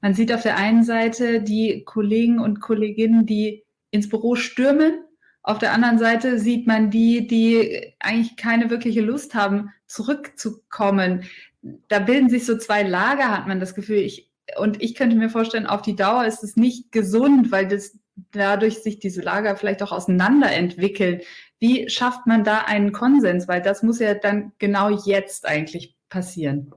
[0.00, 5.03] man sieht auf der einen Seite die Kollegen und Kolleginnen, die ins Büro stürmen
[5.44, 11.24] auf der anderen Seite sieht man die, die eigentlich keine wirkliche Lust haben, zurückzukommen.
[11.88, 13.98] Da bilden sich so zwei Lager, hat man das Gefühl.
[13.98, 17.98] Ich, und ich könnte mir vorstellen, auf die Dauer ist es nicht gesund, weil das
[18.32, 21.20] dadurch sich diese Lager vielleicht auch auseinander entwickeln.
[21.58, 23.46] Wie schafft man da einen Konsens?
[23.46, 26.72] Weil das muss ja dann genau jetzt eigentlich passieren.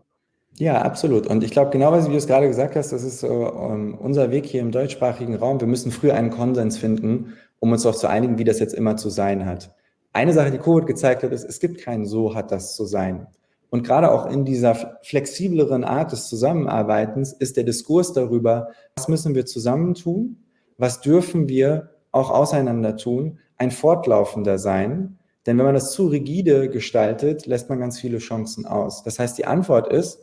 [0.58, 1.26] Ja, absolut.
[1.28, 4.46] Und ich glaube, genau wie du es gerade gesagt hast, das ist uh, unser Weg
[4.46, 5.62] hier im deutschsprachigen Raum.
[5.62, 8.98] Wir müssen früher einen Konsens finden um uns darauf zu einigen, wie das jetzt immer
[8.98, 9.74] zu sein hat.
[10.14, 13.28] Eine Sache, die Covid gezeigt hat, ist, es gibt keinen so hat das zu sein.
[13.70, 19.36] Und gerade auch in dieser flexibleren Art des Zusammenarbeitens ist der Diskurs darüber, was müssen
[19.36, 20.38] wir zusammen tun,
[20.78, 25.18] was dürfen wir auch auseinander tun, ein fortlaufender sein.
[25.46, 29.04] Denn wenn man das zu rigide gestaltet, lässt man ganz viele Chancen aus.
[29.04, 30.20] Das heißt, die Antwort ist,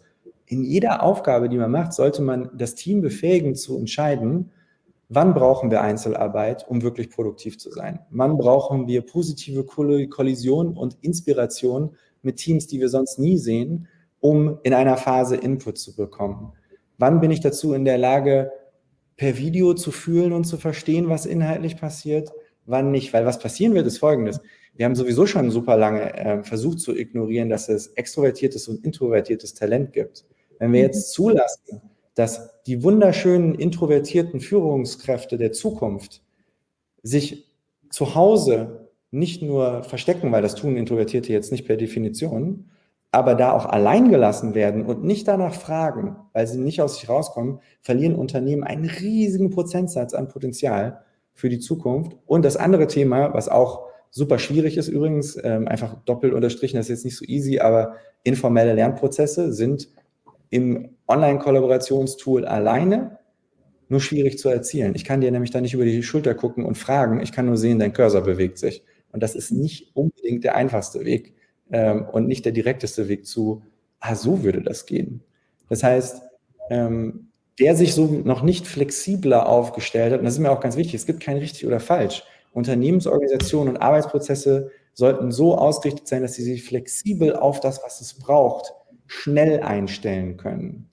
[0.46, 4.50] in jeder Aufgabe, die man macht, sollte man das Team befähigen zu entscheiden,
[5.08, 8.00] Wann brauchen wir Einzelarbeit, um wirklich produktiv zu sein?
[8.10, 13.86] Wann brauchen wir positive Kollision und Inspiration mit Teams, die wir sonst nie sehen,
[14.20, 16.52] um in einer Phase Input zu bekommen?
[16.96, 18.50] Wann bin ich dazu in der Lage,
[19.16, 22.32] per Video zu fühlen und zu verstehen, was inhaltlich passiert?
[22.66, 23.12] Wann nicht?
[23.12, 24.40] Weil was passieren wird, ist folgendes.
[24.74, 29.54] Wir haben sowieso schon super lange äh, versucht zu ignorieren, dass es extrovertiertes und introvertiertes
[29.54, 30.24] Talent gibt.
[30.58, 31.80] Wenn wir jetzt zulassen,
[32.14, 36.22] dass die wunderschönen introvertierten Führungskräfte der Zukunft
[37.02, 37.50] sich
[37.90, 42.70] zu Hause nicht nur verstecken, weil das tun Introvertierte jetzt nicht per Definition,
[43.12, 47.08] aber da auch allein gelassen werden und nicht danach fragen, weil sie nicht aus sich
[47.08, 51.00] rauskommen, verlieren Unternehmen einen riesigen Prozentsatz an Potenzial
[51.32, 52.16] für die Zukunft.
[52.26, 56.86] Und das andere Thema, was auch super schwierig ist übrigens, ähm, einfach doppelt unterstrichen, das
[56.86, 57.94] ist jetzt nicht so easy, aber
[58.24, 59.88] informelle Lernprozesse sind
[60.54, 63.18] im Online-Kollaborationstool alleine
[63.88, 64.94] nur schwierig zu erzielen.
[64.94, 67.18] Ich kann dir nämlich da nicht über die Schulter gucken und fragen.
[67.20, 68.84] Ich kann nur sehen, dein Cursor bewegt sich.
[69.10, 71.34] Und das ist nicht unbedingt der einfachste Weg
[71.72, 73.64] ähm, und nicht der direkteste Weg zu,
[73.98, 75.24] ah, so würde das gehen.
[75.68, 76.22] Das heißt,
[76.70, 80.76] ähm, wer sich so noch nicht flexibler aufgestellt hat, und das ist mir auch ganz
[80.76, 82.22] wichtig, es gibt kein richtig oder falsch.
[82.52, 88.14] Unternehmensorganisationen und Arbeitsprozesse sollten so ausgerichtet sein, dass sie sich flexibel auf das, was es
[88.14, 88.72] braucht,
[89.06, 90.90] schnell einstellen können.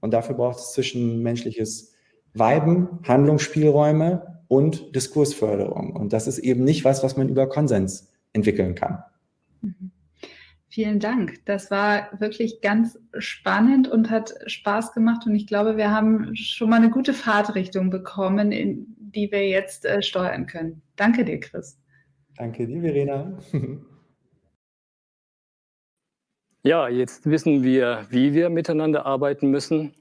[0.00, 1.94] Und dafür braucht es zwischenmenschliches
[2.34, 5.94] Weiben, Handlungsspielräume und Diskursförderung.
[5.94, 9.02] Und das ist eben nicht was, was man über Konsens entwickeln kann.
[9.60, 9.90] Mhm.
[10.70, 11.44] Vielen Dank.
[11.46, 15.26] Das war wirklich ganz spannend und hat Spaß gemacht.
[15.26, 19.86] Und ich glaube, wir haben schon mal eine gute Fahrtrichtung bekommen, in die wir jetzt
[19.86, 20.82] äh, steuern können.
[20.96, 21.80] Danke dir, Chris.
[22.36, 23.38] Danke dir, Verena.
[26.62, 29.94] Ja, jetzt wissen wir, wie wir miteinander arbeiten müssen.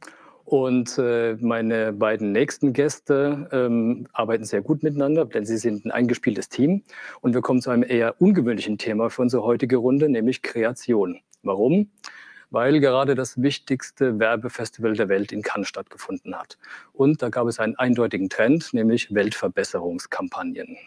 [0.43, 5.91] Und äh, meine beiden nächsten Gäste ähm, arbeiten sehr gut miteinander, denn sie sind ein
[5.91, 6.83] eingespieltes Team.
[7.21, 11.19] Und wir kommen zu einem eher ungewöhnlichen Thema für unsere heutige Runde, nämlich Kreation.
[11.43, 11.91] Warum?
[12.49, 16.57] Weil gerade das wichtigste Werbefestival der Welt in Cannes stattgefunden hat.
[16.93, 20.77] Und da gab es einen eindeutigen Trend, nämlich Weltverbesserungskampagnen.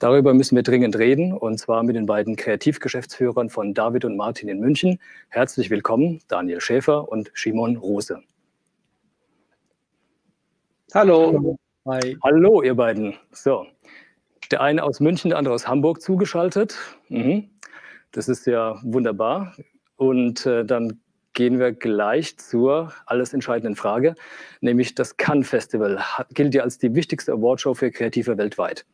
[0.00, 4.48] Darüber müssen wir dringend reden, und zwar mit den beiden Kreativgeschäftsführern von David und Martin
[4.48, 4.98] in München.
[5.28, 8.22] Herzlich willkommen, Daniel Schäfer und Simon Rose.
[10.94, 11.58] Hallo.
[11.86, 12.16] Hi.
[12.24, 13.14] Hallo, ihr beiden.
[13.30, 13.66] So,
[14.50, 16.78] der eine aus München, der andere aus Hamburg zugeschaltet.
[17.10, 17.50] Mhm.
[18.10, 19.54] Das ist ja wunderbar.
[19.96, 20.98] Und äh, dann
[21.34, 24.14] gehen wir gleich zur alles entscheidenden Frage,
[24.60, 26.00] nämlich das Cannes Festival
[26.34, 28.84] gilt ja als die wichtigste Awardshow für Kreative weltweit.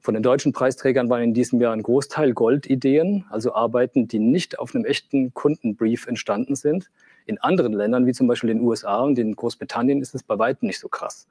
[0.00, 4.58] Von den deutschen Preisträgern waren in diesem Jahr ein Großteil Goldideen, also Arbeiten, die nicht
[4.58, 6.90] auf einem echten Kundenbrief entstanden sind.
[7.26, 10.68] In anderen Ländern, wie zum Beispiel den USA und in Großbritannien, ist es bei weitem
[10.68, 11.26] nicht so krass.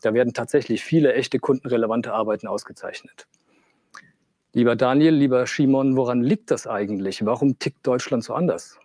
[0.00, 3.26] Da werden tatsächlich viele echte kundenrelevante Arbeiten ausgezeichnet.
[4.52, 7.24] Lieber Daniel, lieber Shimon, woran liegt das eigentlich?
[7.24, 8.78] Warum tickt Deutschland so anders?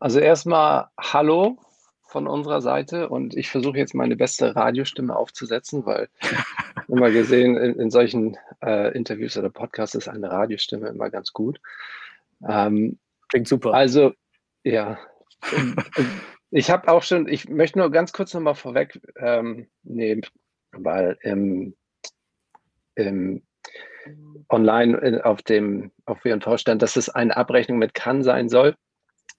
[0.00, 1.58] Also erstmal Hallo
[2.02, 6.08] von unserer Seite und ich versuche jetzt meine beste Radiostimme aufzusetzen, weil
[6.88, 11.60] immer gesehen in, in solchen äh, Interviews oder Podcasts ist eine Radiostimme immer ganz gut.
[12.48, 13.74] Ähm, Klingt super.
[13.74, 14.12] Also
[14.62, 14.98] ja,
[16.50, 20.22] ich habe auch schon, ich möchte nur ganz kurz nochmal vorweg ähm, nehmen,
[20.72, 21.74] weil im,
[22.94, 23.42] im
[24.48, 28.74] online auf dem auf WV stand, dass es eine Abrechnung mit kann sein soll.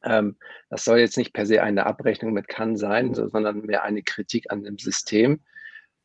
[0.04, 0.38] Ähm,
[0.70, 4.04] das soll jetzt nicht per se eine Abrechnung mit kann sein, so, sondern mehr eine
[4.04, 5.42] Kritik an dem System.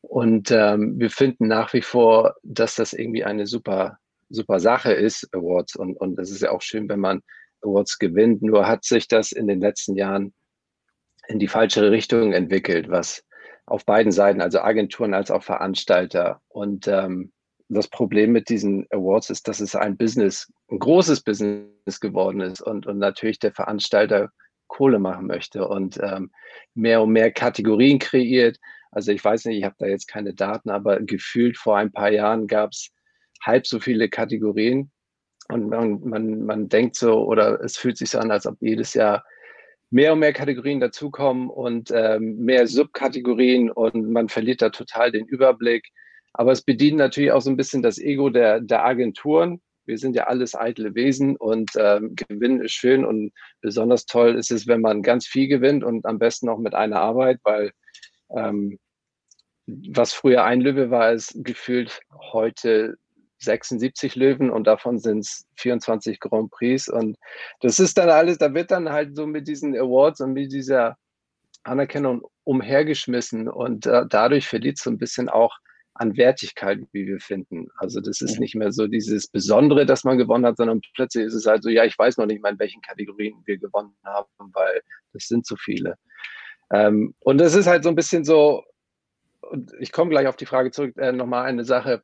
[0.01, 3.97] Und ähm, wir finden nach wie vor, dass das irgendwie eine super,
[4.29, 5.75] super Sache ist, Awards.
[5.75, 7.21] Und, und ist ja auch schön, wenn man
[7.61, 8.41] Awards gewinnt.
[8.41, 10.33] Nur hat sich das in den letzten Jahren
[11.27, 13.23] in die falsche Richtung entwickelt, was
[13.65, 16.41] auf beiden Seiten, also Agenturen als auch Veranstalter.
[16.49, 17.31] Und ähm,
[17.67, 22.61] das Problem mit diesen Awards ist, dass es ein Business, ein großes Business geworden ist
[22.61, 24.29] und, und natürlich der Veranstalter
[24.67, 26.31] Kohle machen möchte und ähm,
[26.73, 28.57] mehr und mehr Kategorien kreiert.
[28.91, 32.11] Also ich weiß nicht, ich habe da jetzt keine Daten, aber gefühlt vor ein paar
[32.11, 32.91] Jahren gab es
[33.43, 34.91] halb so viele Kategorien
[35.49, 38.93] und man, man, man denkt so oder es fühlt sich so an, als ob jedes
[38.93, 39.23] Jahr
[39.91, 45.25] mehr und mehr Kategorien dazukommen und ähm, mehr Subkategorien und man verliert da total den
[45.25, 45.89] Überblick.
[46.37, 49.61] Aber es bedient natürlich auch so ein bisschen das Ego der, der Agenturen.
[49.85, 53.31] Wir sind ja alles eitle Wesen und ähm, Gewinnen ist schön und
[53.61, 56.99] besonders toll ist es, wenn man ganz viel gewinnt und am besten auch mit einer
[56.99, 57.71] Arbeit, weil
[58.35, 58.79] ähm,
[59.67, 62.01] was früher ein Löwe war, ist gefühlt
[62.33, 62.97] heute
[63.39, 66.89] 76 Löwen und davon sind es 24 Grand Prix.
[66.89, 67.17] Und
[67.61, 70.97] das ist dann alles, da wird dann halt so mit diesen Awards und mit dieser
[71.63, 75.57] Anerkennung umhergeschmissen und äh, dadurch verliert es so ein bisschen auch
[75.95, 77.69] an Wertigkeit, wie wir finden.
[77.77, 81.33] Also das ist nicht mehr so dieses Besondere, dass man gewonnen hat, sondern plötzlich ist
[81.33, 84.27] es halt so, ja, ich weiß noch nicht mal, in welchen Kategorien wir gewonnen haben,
[84.53, 84.81] weil
[85.13, 85.95] das sind zu viele.
[86.71, 88.63] Ähm, und das ist halt so ein bisschen so,
[89.41, 92.03] und ich komme gleich auf die Frage zurück, äh, nochmal eine Sache,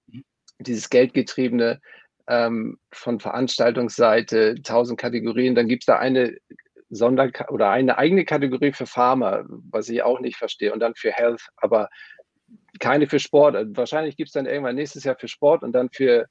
[0.60, 1.82] dieses Geldgetriebene
[2.28, 6.38] ähm, von Veranstaltungsseite, tausend Kategorien, dann gibt es da eine
[6.90, 11.12] Sonder- oder eine eigene Kategorie für Pharma, was ich auch nicht verstehe, und dann für
[11.12, 11.90] Health, aber
[12.80, 13.56] keine für Sport.
[13.78, 16.28] Wahrscheinlich gibt es dann irgendwann nächstes Jahr für Sport und dann für,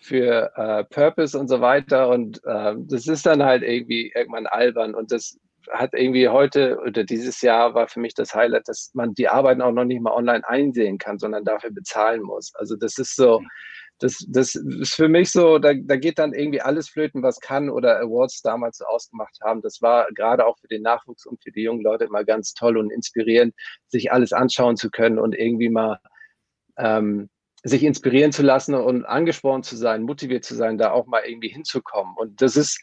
[0.00, 2.08] für äh, Purpose und so weiter.
[2.08, 4.94] Und äh, das ist dann halt irgendwie irgendwann albern.
[4.94, 5.38] Und das
[5.72, 9.62] hat irgendwie heute oder dieses Jahr war für mich das Highlight, dass man die Arbeiten
[9.62, 12.52] auch noch nicht mal online einsehen kann, sondern dafür bezahlen muss.
[12.54, 13.42] Also das ist so,
[13.98, 17.68] das, das ist für mich so, da, da geht dann irgendwie alles flöten, was kann
[17.68, 19.60] oder Awards damals so ausgemacht haben.
[19.60, 22.76] Das war gerade auch für den Nachwuchs und für die jungen Leute immer ganz toll
[22.76, 23.54] und inspirierend,
[23.88, 25.98] sich alles anschauen zu können und irgendwie mal
[26.76, 27.28] ähm,
[27.64, 31.48] sich inspirieren zu lassen und angespornt zu sein, motiviert zu sein, da auch mal irgendwie
[31.48, 32.14] hinzukommen.
[32.16, 32.80] Und das ist,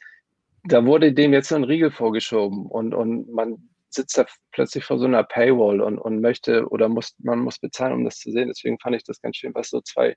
[0.66, 5.00] da wurde dem jetzt so ein Riegel vorgeschoben und, und man sitzt da plötzlich vor
[5.00, 8.50] so einer Paywall und, und möchte oder muss, man muss bezahlen, um das zu sehen.
[8.50, 10.16] Deswegen fand ich das ganz schön, was so zwei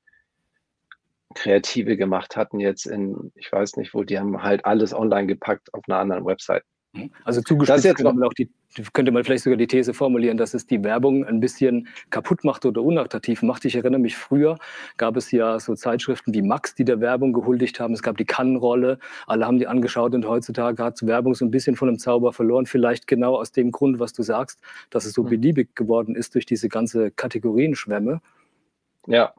[1.34, 5.72] Kreative gemacht hatten jetzt in, ich weiß nicht wo, die haben halt alles online gepackt
[5.74, 6.64] auf einer anderen Website.
[6.94, 7.10] Mhm.
[7.24, 8.50] Also zugespitzt könnte man, auch die,
[8.94, 12.64] könnte man vielleicht sogar die These formulieren, dass es die Werbung ein bisschen kaputt macht
[12.64, 13.64] oder unattraktiv macht.
[13.66, 14.58] Ich erinnere mich, früher
[14.96, 17.92] gab es ja so Zeitschriften wie Max, die der Werbung gehuldigt haben.
[17.92, 21.76] Es gab die Kannenrolle, alle haben die angeschaut und heutzutage hat Werbung so ein bisschen
[21.76, 22.64] von dem Zauber verloren.
[22.64, 24.60] Vielleicht genau aus dem Grund, was du sagst,
[24.90, 25.28] dass es so mhm.
[25.28, 28.20] beliebig geworden ist durch diese ganze Kategorienschwemme.
[29.06, 29.34] Ja,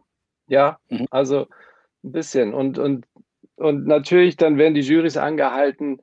[0.47, 1.05] ja, mhm.
[1.09, 1.47] also
[2.03, 2.53] ein bisschen.
[2.53, 3.05] Und, und,
[3.55, 6.01] und natürlich, dann werden die Jurys angehalten,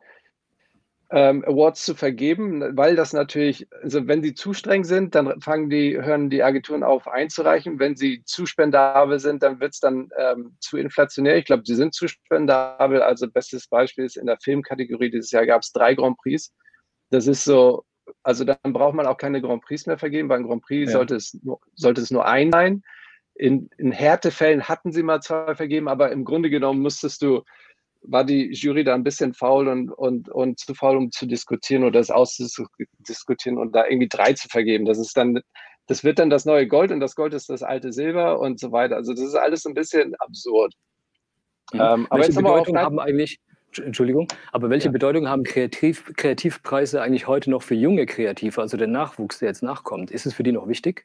[1.10, 5.70] ähm, Awards zu vergeben, weil das natürlich, also wenn sie zu streng sind, dann fangen
[5.70, 7.78] die, hören die Agenturen auf einzureichen.
[7.78, 11.36] Wenn sie zu spendabel sind, dann wird es dann ähm, zu inflationär.
[11.36, 13.02] Ich glaube, sie sind zu spendabel.
[13.02, 16.52] Also bestes Beispiel ist in der Filmkategorie dieses Jahr gab es drei Grand Prix.
[17.10, 17.84] Das ist so,
[18.24, 20.26] also dann braucht man auch keine Grand Prix mehr vergeben.
[20.26, 20.92] Beim Grand Prix ja.
[20.92, 22.82] sollte, es nur, sollte es nur ein sein.
[23.38, 27.42] In, in Härtefällen hatten sie mal zwei vergeben, aber im Grunde genommen musstest du,
[28.02, 31.82] war die Jury da ein bisschen faul und, und, und zu faul, um zu diskutieren
[31.82, 34.84] oder das auszudiskutieren und da irgendwie drei zu vergeben.
[34.84, 35.40] Das ist dann,
[35.86, 38.72] das wird dann das neue Gold und das Gold ist das alte Silber und so
[38.72, 38.96] weiter.
[38.96, 40.74] Also das ist alles ein bisschen absurd.
[41.72, 41.80] Mhm.
[41.80, 43.40] Ähm, aber welche Bedeutung haben eigentlich,
[43.76, 44.92] Entschuldigung, aber welche ja.
[44.92, 49.62] Bedeutung haben Kreativ, Kreativpreise eigentlich heute noch für junge Kreative, also der Nachwuchs, der jetzt
[49.62, 50.10] nachkommt?
[50.10, 51.04] Ist es für die noch wichtig?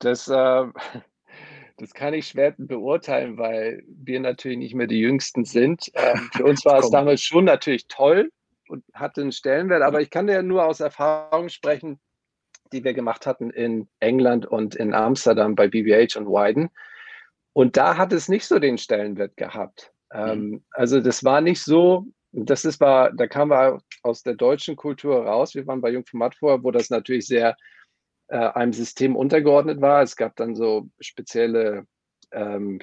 [0.00, 0.66] Das, äh,
[1.78, 5.90] das kann ich schwer beurteilen, weil wir natürlich nicht mehr die Jüngsten sind.
[5.94, 8.30] Ähm, für uns war es damals schon natürlich toll
[8.68, 12.00] und hatte einen Stellenwert, aber ich kann ja nur aus Erfahrung sprechen,
[12.72, 16.70] die wir gemacht hatten in England und in Amsterdam bei BBH und Wyden.
[17.52, 19.92] Und da hat es nicht so den Stellenwert gehabt.
[20.12, 20.64] Ähm, mhm.
[20.70, 25.26] Also das war nicht so, das ist war, da kamen wir aus der deutschen Kultur
[25.26, 25.54] raus.
[25.54, 27.56] Wir waren bei Jungformat vorher, wo das natürlich sehr
[28.30, 30.02] äh, einem System untergeordnet war.
[30.02, 31.84] Es gab dann so spezielle,
[32.30, 32.80] ähm,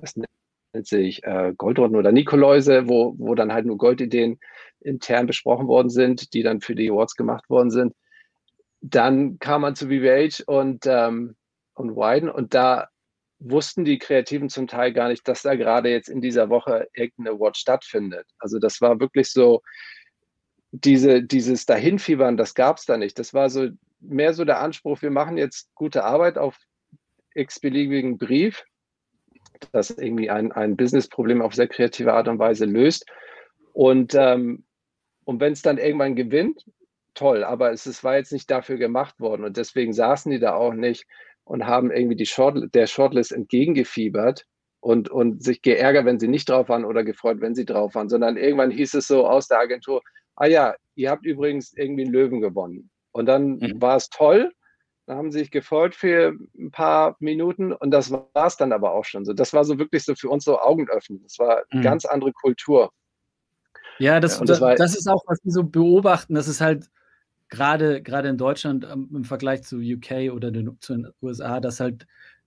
[0.00, 4.40] das nennt sich äh, Goldorden oder Nikoläuse, wo, wo dann halt nur Goldideen
[4.80, 7.94] intern besprochen worden sind, die dann für die Awards gemacht worden sind.
[8.80, 11.36] Dann kam man zu VVH und, ähm,
[11.74, 12.88] und Wyden und da
[13.38, 17.36] wussten die Kreativen zum Teil gar nicht, dass da gerade jetzt in dieser Woche irgendeine
[17.36, 18.26] Award stattfindet.
[18.38, 19.60] Also das war wirklich so,
[20.70, 23.18] diese, dieses Dahinfiebern, das gab es da nicht.
[23.18, 23.68] Das war so
[24.02, 26.58] mehr so der Anspruch, wir machen jetzt gute Arbeit auf
[27.34, 28.64] x-beliebigen Brief,
[29.72, 33.06] das irgendwie ein, ein Business-Problem auf sehr kreative Art und Weise löst.
[33.72, 34.64] Und, ähm,
[35.24, 36.64] und wenn es dann irgendwann gewinnt,
[37.14, 39.44] toll, aber es, es war jetzt nicht dafür gemacht worden.
[39.44, 41.06] Und deswegen saßen die da auch nicht
[41.44, 44.46] und haben irgendwie die Short, der Shortlist entgegengefiebert
[44.80, 48.08] und, und sich geärgert, wenn sie nicht drauf waren oder gefreut, wenn sie drauf waren,
[48.08, 50.02] sondern irgendwann hieß es so aus der Agentur,
[50.36, 52.90] ah ja, ihr habt übrigens irgendwie einen Löwen gewonnen.
[53.12, 53.80] Und dann mhm.
[53.80, 54.52] war es toll,
[55.06, 58.92] da haben sie sich gefreut für ein paar Minuten und das war es dann aber
[58.92, 59.32] auch schon so.
[59.32, 61.22] Das war so wirklich so für uns so Augenöffnen.
[61.22, 61.84] Das war eine mhm.
[61.84, 62.92] ganz andere Kultur.
[63.98, 66.34] Ja, das, ja, das, das, das, ist auch, was wir so beobachten.
[66.34, 66.88] Das ist halt,
[67.52, 71.80] gerade, gerade in Deutschland ähm, im Vergleich zu UK oder den, zu den USA, dass
[71.80, 72.06] halt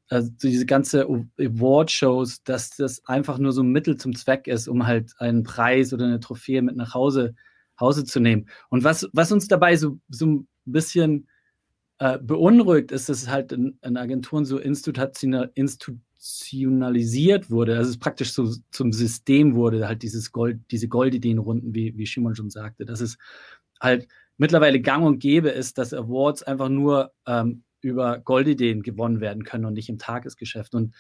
[0.10, 4.86] also diese ganze Award-Shows, dass das einfach nur so ein Mittel zum Zweck ist, um
[4.86, 7.36] halt einen Preis oder eine Trophäe mit nach Hause,
[7.80, 8.48] Hause zu nehmen.
[8.70, 11.28] Und was, was uns dabei so, so ein bisschen
[12.00, 17.98] äh, beunruhigt, ist, dass es halt in, in Agenturen so institutional, institutionalisiert wurde, also es
[17.98, 22.86] praktisch so zum System wurde, halt dieses Gold, diese Goldideenrunden, wie, wie Shimon schon sagte.
[22.86, 23.18] Das ist
[23.80, 24.08] halt
[24.38, 29.66] mittlerweile gang und gäbe ist, dass Awards einfach nur ähm, über Goldideen gewonnen werden können
[29.66, 30.74] und nicht im Tagesgeschäft.
[30.76, 30.96] Und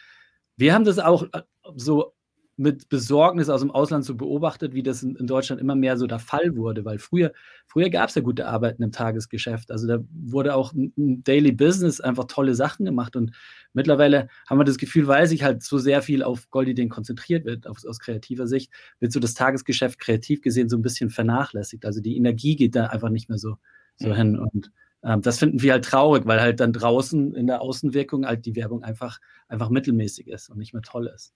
[0.56, 1.42] wir haben das auch äh,
[1.76, 2.15] so
[2.58, 6.08] mit Besorgnis aus dem Ausland so beobachtet, wie das in, in Deutschland immer mehr so
[6.08, 7.34] der Fall wurde, weil früher,
[7.68, 9.72] früher gab es ja gute Arbeiten im Tagesgeschäft.
[9.72, 13.32] Also da wurde auch im Daily Business einfach tolle Sachen gemacht und
[13.74, 17.68] mittlerweile haben wir das Gefühl, weil sich halt so sehr viel auf Goldideen konzentriert wird,
[17.68, 21.86] aus, aus kreativer Sicht, wird so das Tagesgeschäft kreativ gesehen so ein bisschen vernachlässigt.
[21.86, 23.58] Also die Energie geht da einfach nicht mehr so,
[23.98, 24.16] so mhm.
[24.16, 24.72] hin und
[25.04, 28.56] ähm, das finden wir halt traurig, weil halt dann draußen in der Außenwirkung halt die
[28.56, 31.34] Werbung einfach, einfach mittelmäßig ist und nicht mehr toll ist.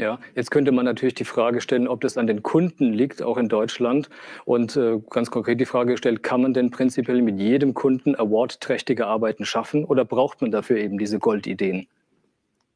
[0.00, 3.36] Ja, jetzt könnte man natürlich die Frage stellen, ob das an den Kunden liegt, auch
[3.36, 4.08] in Deutschland.
[4.46, 9.06] Und äh, ganz konkret die Frage gestellt, kann man denn prinzipiell mit jedem Kunden awardträchtige
[9.06, 11.86] Arbeiten schaffen oder braucht man dafür eben diese Goldideen?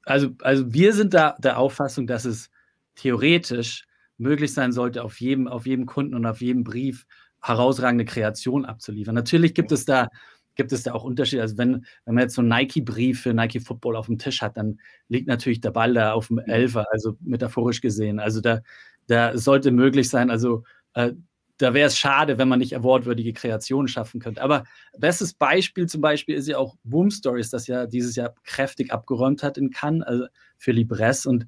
[0.04, 2.50] Also, also wir sind da der Auffassung, dass es
[2.94, 3.84] theoretisch
[4.18, 7.06] möglich sein sollte, auf jedem, auf jedem Kunden und auf jedem Brief
[7.40, 9.14] herausragende Kreation abzuliefern.
[9.14, 10.08] Natürlich gibt es da
[10.54, 11.42] gibt es da auch Unterschiede.
[11.42, 14.56] Also wenn, wenn man jetzt so einen Nike-Brief für Nike Football auf dem Tisch hat,
[14.56, 16.50] dann liegt natürlich der Ball da auf dem mhm.
[16.50, 18.20] Elfer, also metaphorisch gesehen.
[18.20, 18.60] Also da,
[19.06, 21.12] da sollte möglich sein, also äh,
[21.58, 24.42] da wäre es schade, wenn man nicht awardwürdige Kreationen schaffen könnte.
[24.42, 24.64] Aber
[24.98, 29.42] bestes Beispiel zum Beispiel ist ja auch Boom Stories, das ja dieses Jahr kräftig abgeräumt
[29.42, 30.26] hat in Cannes, also
[30.58, 31.28] für Libresse.
[31.28, 31.46] Und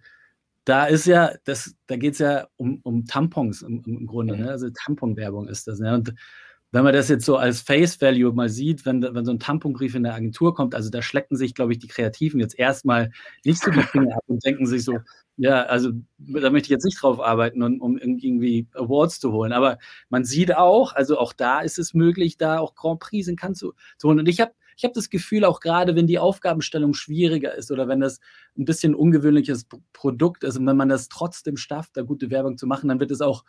[0.65, 4.37] da ist ja, das, da geht es ja um, um Tampons im, im Grunde.
[4.37, 4.51] Ne?
[4.51, 5.81] Also Tamponwerbung ist das.
[5.81, 5.95] Ne?
[5.95, 6.15] Und
[6.73, 9.95] wenn man das jetzt so als Face Value mal sieht, wenn, wenn so ein Tamponbrief
[9.95, 13.11] in der Agentur kommt, also da schlecken sich, glaube ich, die Kreativen jetzt erstmal
[13.45, 14.99] nicht so die Finger ab und denken sich so,
[15.37, 19.53] ja, also da möchte ich jetzt nicht drauf arbeiten, um, um irgendwie Awards zu holen.
[19.53, 23.37] Aber man sieht auch, also auch da ist es möglich, da auch Grand Prix in
[23.37, 24.19] Cannes zu, zu holen.
[24.19, 27.89] Und ich habe ich hab das Gefühl, auch gerade wenn die Aufgabenstellung schwieriger ist oder
[27.89, 28.21] wenn das
[28.59, 32.67] ein bisschen ungewöhnliches Produkt ist und wenn man das trotzdem schafft, da gute Werbung zu
[32.67, 33.45] machen, dann wird es auch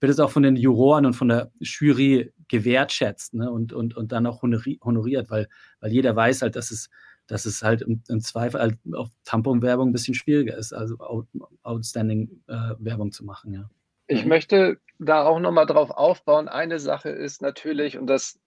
[0.00, 3.50] wird es auch von den Juroren und von der Jury gewertschätzt ne?
[3.50, 5.48] und, und, und dann auch honoriert, weil,
[5.80, 6.88] weil jeder weiß halt, dass es,
[7.26, 11.26] dass es halt im, im Zweifel halt auf Tampon-Werbung ein bisschen schwieriger ist, also
[11.62, 13.68] outstanding äh, Werbung zu machen, ja.
[14.10, 16.48] Ich möchte da auch nochmal drauf aufbauen.
[16.48, 18.40] Eine Sache ist natürlich, und das,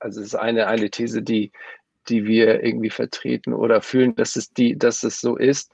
[0.00, 1.52] also ist eine, eine These, die,
[2.08, 5.70] die wir irgendwie vertreten oder fühlen, dass es die, dass es so ist,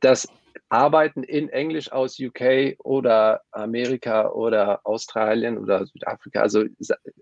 [0.00, 0.28] dass
[0.68, 6.64] Arbeiten in Englisch aus UK oder Amerika oder Australien oder Südafrika, also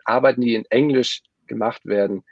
[0.05, 2.25] Arbeiten, die in Englisch gemacht werden,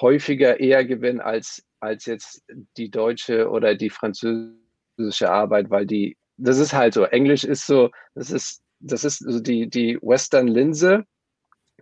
[0.00, 2.44] häufiger eher gewinnen als, als jetzt
[2.76, 7.90] die deutsche oder die französische Arbeit, weil die, das ist halt so, Englisch ist so,
[8.14, 11.04] das ist, das ist so die, die Western-Linse,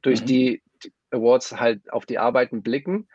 [0.03, 0.27] durch mhm.
[0.27, 3.09] die, die Awards halt auf die Arbeiten blicken.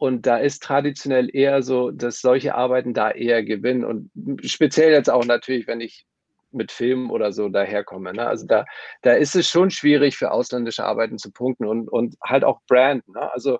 [0.00, 3.84] Und da ist traditionell eher so, dass solche Arbeiten da eher gewinnen.
[3.84, 4.10] Und
[4.42, 6.06] speziell jetzt auch natürlich, wenn ich
[6.52, 8.14] mit Filmen oder so daherkomme.
[8.14, 8.26] Ne?
[8.26, 8.64] Also da,
[9.02, 13.06] da ist es schon schwierig für ausländische Arbeiten zu punkten und, und halt auch Brand.
[13.08, 13.30] Ne?
[13.30, 13.58] Also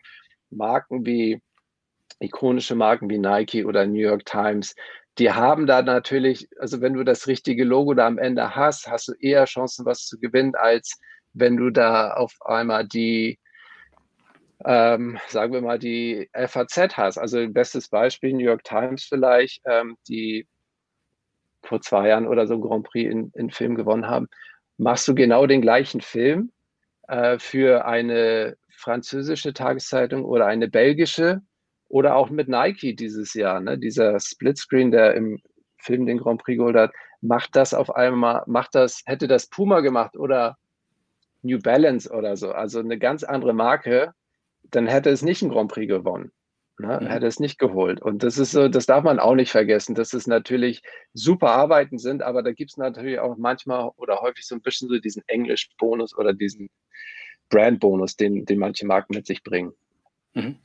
[0.48, 1.42] Marken wie,
[2.20, 4.74] ikonische Marken wie Nike oder New York Times,
[5.18, 9.08] die haben da natürlich, also wenn du das richtige Logo da am Ende hast, hast
[9.08, 10.98] du eher Chancen, was zu gewinnen, als
[11.34, 13.38] wenn du da auf einmal die
[14.64, 17.18] ähm, sagen wir mal, die FAZ hast.
[17.18, 20.46] Also bestes Beispiel, New York Times vielleicht, ähm, die
[21.62, 24.28] vor zwei Jahren oder so Grand Prix in, in Film gewonnen haben,
[24.78, 26.52] machst du genau den gleichen Film
[27.08, 31.42] äh, für eine französische Tageszeitung oder eine belgische
[31.88, 33.60] oder auch mit Nike dieses Jahr.
[33.60, 33.78] Ne?
[33.78, 35.38] Dieser Splitscreen, der im
[35.78, 39.80] Film den Grand Prix geholt hat, macht das auf einmal, macht das, hätte das Puma
[39.80, 40.56] gemacht oder
[41.42, 44.12] New Balance oder so, also eine ganz andere Marke,
[44.70, 46.32] dann hätte es nicht einen Grand Prix gewonnen.
[46.78, 46.98] Ne?
[47.00, 47.06] Mhm.
[47.06, 48.00] Hätte es nicht geholt.
[48.00, 51.98] Und das ist so, das darf man auch nicht vergessen, dass es natürlich super Arbeiten
[51.98, 55.22] sind, aber da gibt es natürlich auch manchmal oder häufig so ein bisschen so diesen
[55.26, 56.70] Englisch-Bonus oder diesen
[57.50, 59.72] Brand-Bonus, den, den manche Marken mit sich bringen.
[60.34, 60.56] Mhm.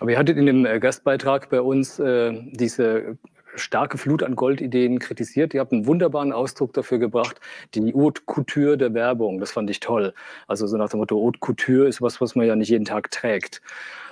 [0.00, 3.18] Aber ihr hattet in dem äh, Gastbeitrag bei uns äh, diese
[3.56, 5.54] starke Flut an Goldideen kritisiert.
[5.54, 7.40] Ihr habt einen wunderbaren Ausdruck dafür gebracht,
[7.74, 9.38] die Haute Couture der Werbung.
[9.40, 10.14] Das fand ich toll.
[10.46, 13.10] Also so nach dem Motto, Haute Couture ist was, was man ja nicht jeden Tag
[13.10, 13.60] trägt.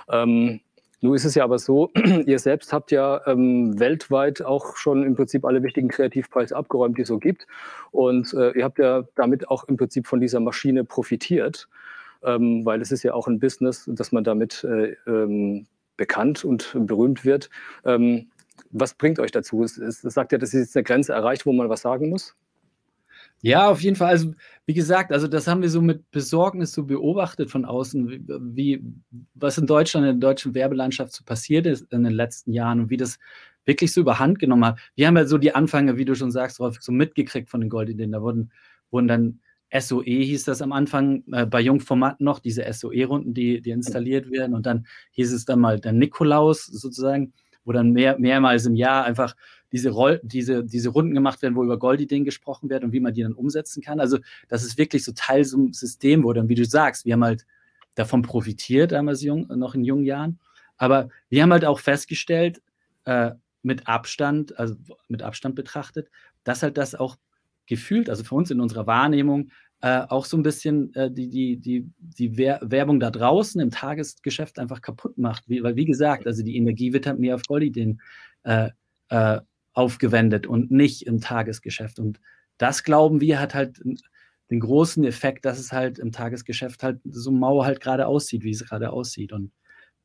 [0.09, 0.59] Ähm,
[1.01, 1.91] nun ist es ja aber so,
[2.25, 7.03] ihr selbst habt ja ähm, weltweit auch schon im Prinzip alle wichtigen Kreativpreise abgeräumt, die
[7.03, 7.47] es so gibt.
[7.91, 11.67] Und äh, ihr habt ja damit auch im Prinzip von dieser Maschine profitiert,
[12.23, 15.67] ähm, weil es ist ja auch ein Business, dass man damit äh, ähm,
[15.97, 17.49] bekannt und berühmt wird.
[17.85, 18.27] Ähm,
[18.79, 19.63] was bringt euch dazu?
[19.63, 22.35] Es, es sagt ja, dass jetzt eine Grenze erreicht, wo man was sagen muss?
[23.41, 24.09] Ja, auf jeden Fall.
[24.09, 24.33] Also,
[24.65, 28.83] wie gesagt, also das haben wir so mit Besorgnis so beobachtet von außen, wie, wie
[29.33, 32.89] was in Deutschland, in der deutschen Werbelandschaft so passiert ist in den letzten Jahren und
[32.89, 33.19] wie das
[33.65, 34.79] wirklich so überhand genommen hat.
[34.95, 37.69] Wir haben ja so die Anfänge, wie du schon sagst, Rolf, so mitgekriegt von den
[37.69, 38.11] Goldideen.
[38.11, 38.51] Da wurden,
[38.91, 39.39] wurden dann
[39.77, 44.55] SOE hieß das am Anfang, äh, bei Jungformat noch, diese SOE-Runden, die, die installiert werden.
[44.55, 47.33] Und dann hieß es dann mal der Nikolaus sozusagen
[47.65, 49.35] wo dann mehr, mehrmals im Jahr einfach
[49.71, 53.13] diese, Roll, diese, diese Runden gemacht werden, wo über Goldideen gesprochen wird und wie man
[53.13, 53.99] die dann umsetzen kann.
[53.99, 57.13] Also das ist wirklich so Teil so einem System, wo dann, wie du sagst, wir
[57.13, 57.45] haben halt
[57.95, 60.39] davon profitiert, damals jung, noch in jungen Jahren.
[60.77, 62.61] Aber wir haben halt auch festgestellt,
[63.05, 63.31] äh,
[63.63, 64.75] mit Abstand, also
[65.07, 66.09] mit Abstand betrachtet,
[66.43, 67.17] dass halt das auch
[67.65, 69.49] gefühlt, also für uns in unserer Wahrnehmung,
[69.85, 74.57] äh, auch so ein bisschen äh, die, die, die, die Werbung da draußen im Tagesgeschäft
[74.57, 75.47] einfach kaputt macht.
[75.47, 78.01] Wie, weil, wie gesagt, also die Energie wird halt mehr auf Goldideen
[78.45, 78.71] äh,
[79.09, 79.41] äh,
[79.73, 81.99] aufgewendet und nicht im Tagesgeschäft.
[81.99, 82.19] Und
[82.57, 83.79] das, glauben wir, hat halt
[84.49, 88.51] den großen Effekt, dass es halt im Tagesgeschäft halt so mau halt gerade aussieht, wie
[88.53, 89.33] es gerade aussieht.
[89.33, 89.51] Und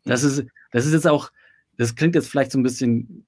[0.04, 1.30] das ist, das ist jetzt auch,
[1.78, 3.26] das klingt jetzt vielleicht so ein bisschen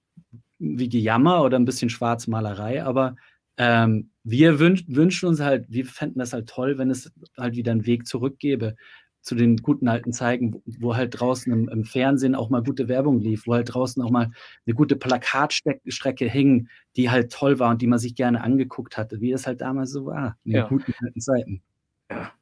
[0.58, 3.16] wie Gejammer oder ein bisschen Schwarzmalerei, aber
[3.56, 7.72] ähm, wir wünsch, wünschen uns halt, wir fänden das halt toll, wenn es halt wieder
[7.72, 8.76] einen Weg zurückgäbe
[9.20, 12.88] zu den guten alten Zeigen, wo, wo halt draußen im, im, Fernsehen auch mal gute
[12.88, 14.30] Werbung lief, wo halt draußen auch mal
[14.66, 19.20] eine gute Plakatstrecke hing, die halt toll war und die man sich gerne angeguckt hatte,
[19.20, 21.62] wie es halt damals so war, in den guten alten Zeiten.
[22.10, 22.32] Ja.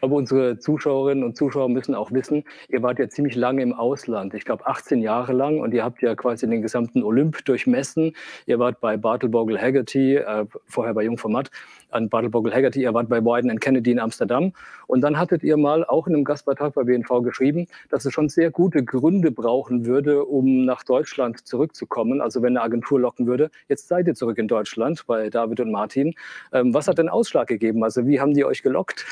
[0.00, 4.32] Aber unsere Zuschauerinnen und Zuschauer müssen auch wissen, ihr wart ja ziemlich lange im Ausland.
[4.34, 8.14] Ich glaube 18 Jahre lang und ihr habt ja quasi den gesamten Olymp durchmessen.
[8.46, 11.50] Ihr wart bei Bartle Bogle Haggerty, äh, vorher bei Jungformat,
[11.90, 14.52] an Bartle Bogle Haggerty, ihr wart bei Wyden Kennedy in Amsterdam.
[14.86, 18.28] Und dann hattet ihr mal auch in einem Gastbeitrag bei BNV geschrieben, dass es schon
[18.28, 22.20] sehr gute Gründe brauchen würde, um nach Deutschland zurückzukommen.
[22.20, 23.50] Also wenn eine Agentur locken würde.
[23.68, 26.14] Jetzt seid ihr zurück in Deutschland bei David und Martin.
[26.52, 27.82] Ähm, was hat denn Ausschlag gegeben?
[27.82, 29.04] Also wie haben die euch gelockt?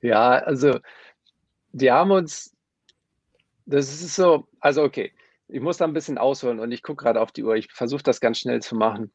[0.00, 0.78] Ja, also
[1.72, 2.56] die haben uns,
[3.66, 5.12] das ist so, also okay,
[5.48, 7.56] ich muss da ein bisschen ausholen und ich gucke gerade auf die Uhr.
[7.56, 9.12] Ich versuche das ganz schnell zu machen.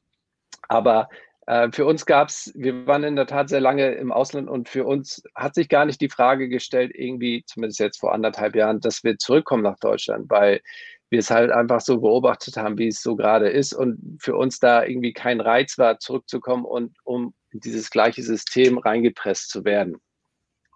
[0.70, 1.10] Aber
[1.48, 4.70] äh, für uns gab es, wir waren in der Tat sehr lange im Ausland und
[4.70, 8.80] für uns hat sich gar nicht die Frage gestellt, irgendwie, zumindest jetzt vor anderthalb Jahren,
[8.80, 10.62] dass wir zurückkommen nach Deutschland, weil
[11.10, 14.60] wir es halt einfach so beobachtet haben, wie es so gerade ist und für uns
[14.60, 19.98] da irgendwie kein Reiz war, zurückzukommen und um in dieses gleiche System reingepresst zu werden.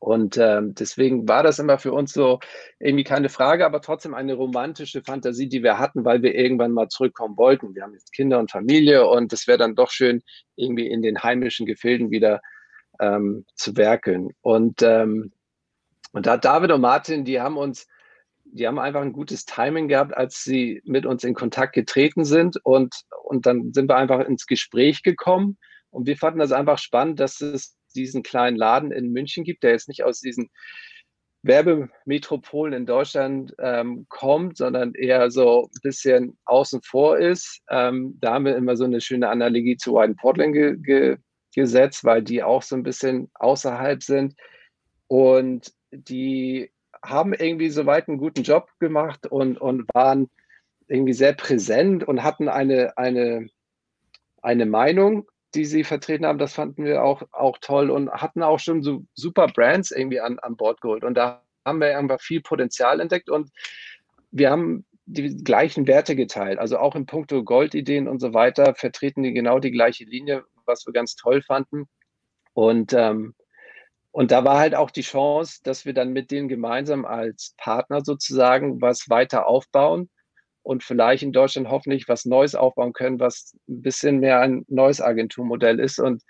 [0.05, 2.39] Und ähm, deswegen war das immer für uns so
[2.77, 6.89] irgendwie keine Frage, aber trotzdem eine romantische Fantasie, die wir hatten, weil wir irgendwann mal
[6.89, 7.73] zurückkommen wollten.
[7.73, 10.21] Wir haben jetzt Kinder und Familie und es wäre dann doch schön,
[10.55, 12.39] irgendwie in den heimischen Gefilden wieder
[12.99, 14.29] ähm, zu werkeln.
[14.41, 15.31] Und, ähm,
[16.11, 17.87] und da David und Martin, die haben uns,
[18.43, 22.63] die haben einfach ein gutes Timing gehabt, als sie mit uns in Kontakt getreten sind
[22.63, 22.93] und,
[23.23, 25.57] und dann sind wir einfach ins Gespräch gekommen
[25.89, 29.71] und wir fanden das einfach spannend, dass es diesen kleinen Laden in München gibt, der
[29.71, 30.49] jetzt nicht aus diesen
[31.45, 37.61] Werbemetropolen in Deutschland ähm, kommt, sondern eher so ein bisschen außen vor ist.
[37.69, 41.17] Ähm, da haben wir immer so eine schöne Analogie zu White Portland ge ge
[41.53, 44.35] gesetzt, weil die auch so ein bisschen außerhalb sind.
[45.07, 46.71] Und die
[47.03, 50.29] haben irgendwie soweit einen guten Job gemacht und, und waren
[50.87, 53.47] irgendwie sehr präsent und hatten eine, eine,
[54.41, 58.59] eine Meinung die sie vertreten haben, das fanden wir auch, auch toll und hatten auch
[58.59, 61.03] schon so super Brands irgendwie an, an Bord geholt.
[61.03, 63.51] Und da haben wir einfach viel Potenzial entdeckt und
[64.31, 66.59] wir haben die gleichen Werte geteilt.
[66.59, 70.85] Also auch in puncto Goldideen und so weiter vertreten die genau die gleiche Linie, was
[70.85, 71.87] wir ganz toll fanden.
[72.53, 73.35] Und, ähm,
[74.11, 78.01] und da war halt auch die Chance, dass wir dann mit denen gemeinsam als Partner
[78.03, 80.09] sozusagen was weiter aufbauen
[80.65, 84.99] und vielleicht in Deutschland hoffentlich was Neues aufbauen können, was ein bisschen mehr ein neues
[84.99, 86.23] Agenturmodell ist und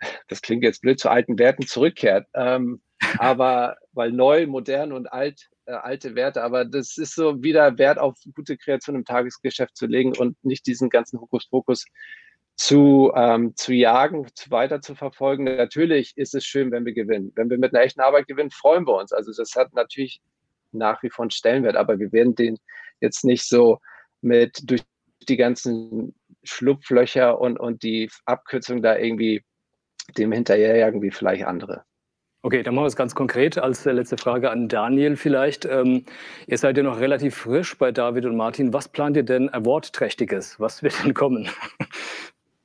[0.28, 2.26] das klingt jetzt blöd zu alten Werten zurückkehrt.
[2.34, 2.82] Ähm,
[3.18, 7.98] aber weil neu, modern und alt, äh, alte Werte, aber das ist so wieder Wert
[7.98, 11.86] auf gute Kreation im Tagesgeschäft zu legen und nicht diesen ganzen Hokuspokus
[12.56, 15.44] zu, ähm, zu jagen, zu weiter zu verfolgen.
[15.44, 17.32] Natürlich ist es schön, wenn wir gewinnen.
[17.34, 19.12] Wenn wir mit einer echten Arbeit gewinnen, freuen wir uns.
[19.12, 20.20] Also das hat natürlich
[20.72, 22.58] nach wie vor einen Stellenwert, aber wir werden den
[23.02, 23.78] jetzt nicht so
[24.22, 24.82] mit durch
[25.28, 29.42] die ganzen Schlupflöcher und, und die Abkürzung da irgendwie
[30.16, 31.84] dem hinterherjagen wie vielleicht andere.
[32.44, 35.64] Okay, dann machen wir es ganz konkret als letzte Frage an Daniel vielleicht.
[35.64, 36.04] Ähm,
[36.48, 38.72] ihr seid ja noch relativ frisch bei David und Martin.
[38.72, 40.58] Was plant ihr denn Awardträchtiges?
[40.58, 41.48] Was wird denn kommen?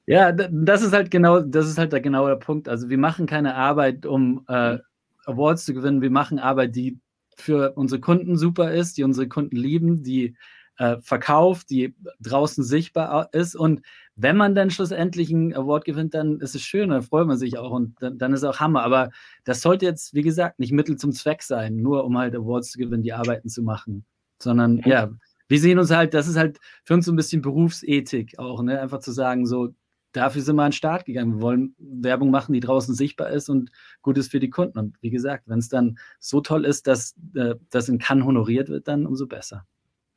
[0.09, 2.69] Ja, das ist halt genau, das ist halt der genaue Punkt.
[2.69, 4.77] Also wir machen keine Arbeit, um äh,
[5.25, 6.01] Awards zu gewinnen.
[6.01, 6.97] Wir machen Arbeit, die
[7.37, 10.35] für unsere Kunden super ist, die unsere Kunden lieben, die
[10.77, 13.55] äh, verkauft, die draußen sichtbar ist.
[13.55, 13.81] Und
[14.15, 17.57] wenn man dann schlussendlich einen Award gewinnt, dann ist es schön, dann freut man sich
[17.57, 18.83] auch und dann, dann ist es auch Hammer.
[18.83, 19.11] Aber
[19.43, 22.79] das sollte jetzt, wie gesagt, nicht Mittel zum Zweck sein, nur um halt Awards zu
[22.79, 24.05] gewinnen, die Arbeiten zu machen,
[24.39, 25.09] sondern ja,
[25.47, 28.79] wir sehen uns halt, das ist halt für uns so ein bisschen Berufsethik auch, ne?
[28.81, 29.69] einfach zu sagen, so,
[30.17, 31.35] dafür sind wir an den Start gegangen.
[31.35, 34.77] Wir wollen Werbung machen, die draußen sichtbar ist und gut ist für die Kunden.
[34.77, 38.69] Und wie gesagt, wenn es dann so toll ist, dass äh, das in Cannes honoriert
[38.69, 39.65] wird, dann umso besser.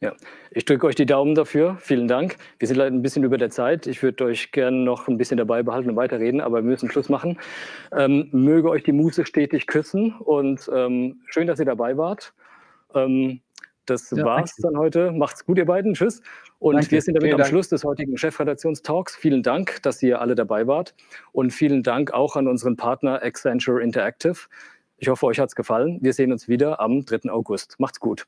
[0.03, 0.15] Ja,
[0.51, 1.77] ich drücke euch die Daumen dafür.
[1.79, 2.37] Vielen Dank.
[2.59, 3.87] Wir sind leider ein bisschen über der Zeit.
[3.87, 7.11] Ich würde euch gerne noch ein bisschen dabei behalten und weiterreden, aber wir müssen Schluss
[7.11, 7.39] machen.
[7.93, 12.33] Ähm, möge euch die Muse stetig küssen und ähm, schön, dass ihr dabei wart.
[12.95, 13.43] Ähm,
[13.87, 14.63] das ja, war's danke.
[14.63, 15.13] dann heute.
[15.13, 15.95] Macht's gut, ihr beiden.
[15.95, 16.23] Tschüss.
[16.59, 16.91] Und danke.
[16.93, 19.17] wir sind damit vielen am Schluss des heutigen Chefredaktionstalks.
[19.17, 20.95] Vielen Dank, dass ihr alle dabei wart.
[21.33, 24.49] Und vielen Dank auch an unseren Partner Accenture Interactive.
[24.99, 25.99] Ich hoffe, euch hat's gefallen.
[26.03, 27.31] Wir sehen uns wieder am 3.
[27.31, 27.77] August.
[27.79, 28.27] Macht's gut.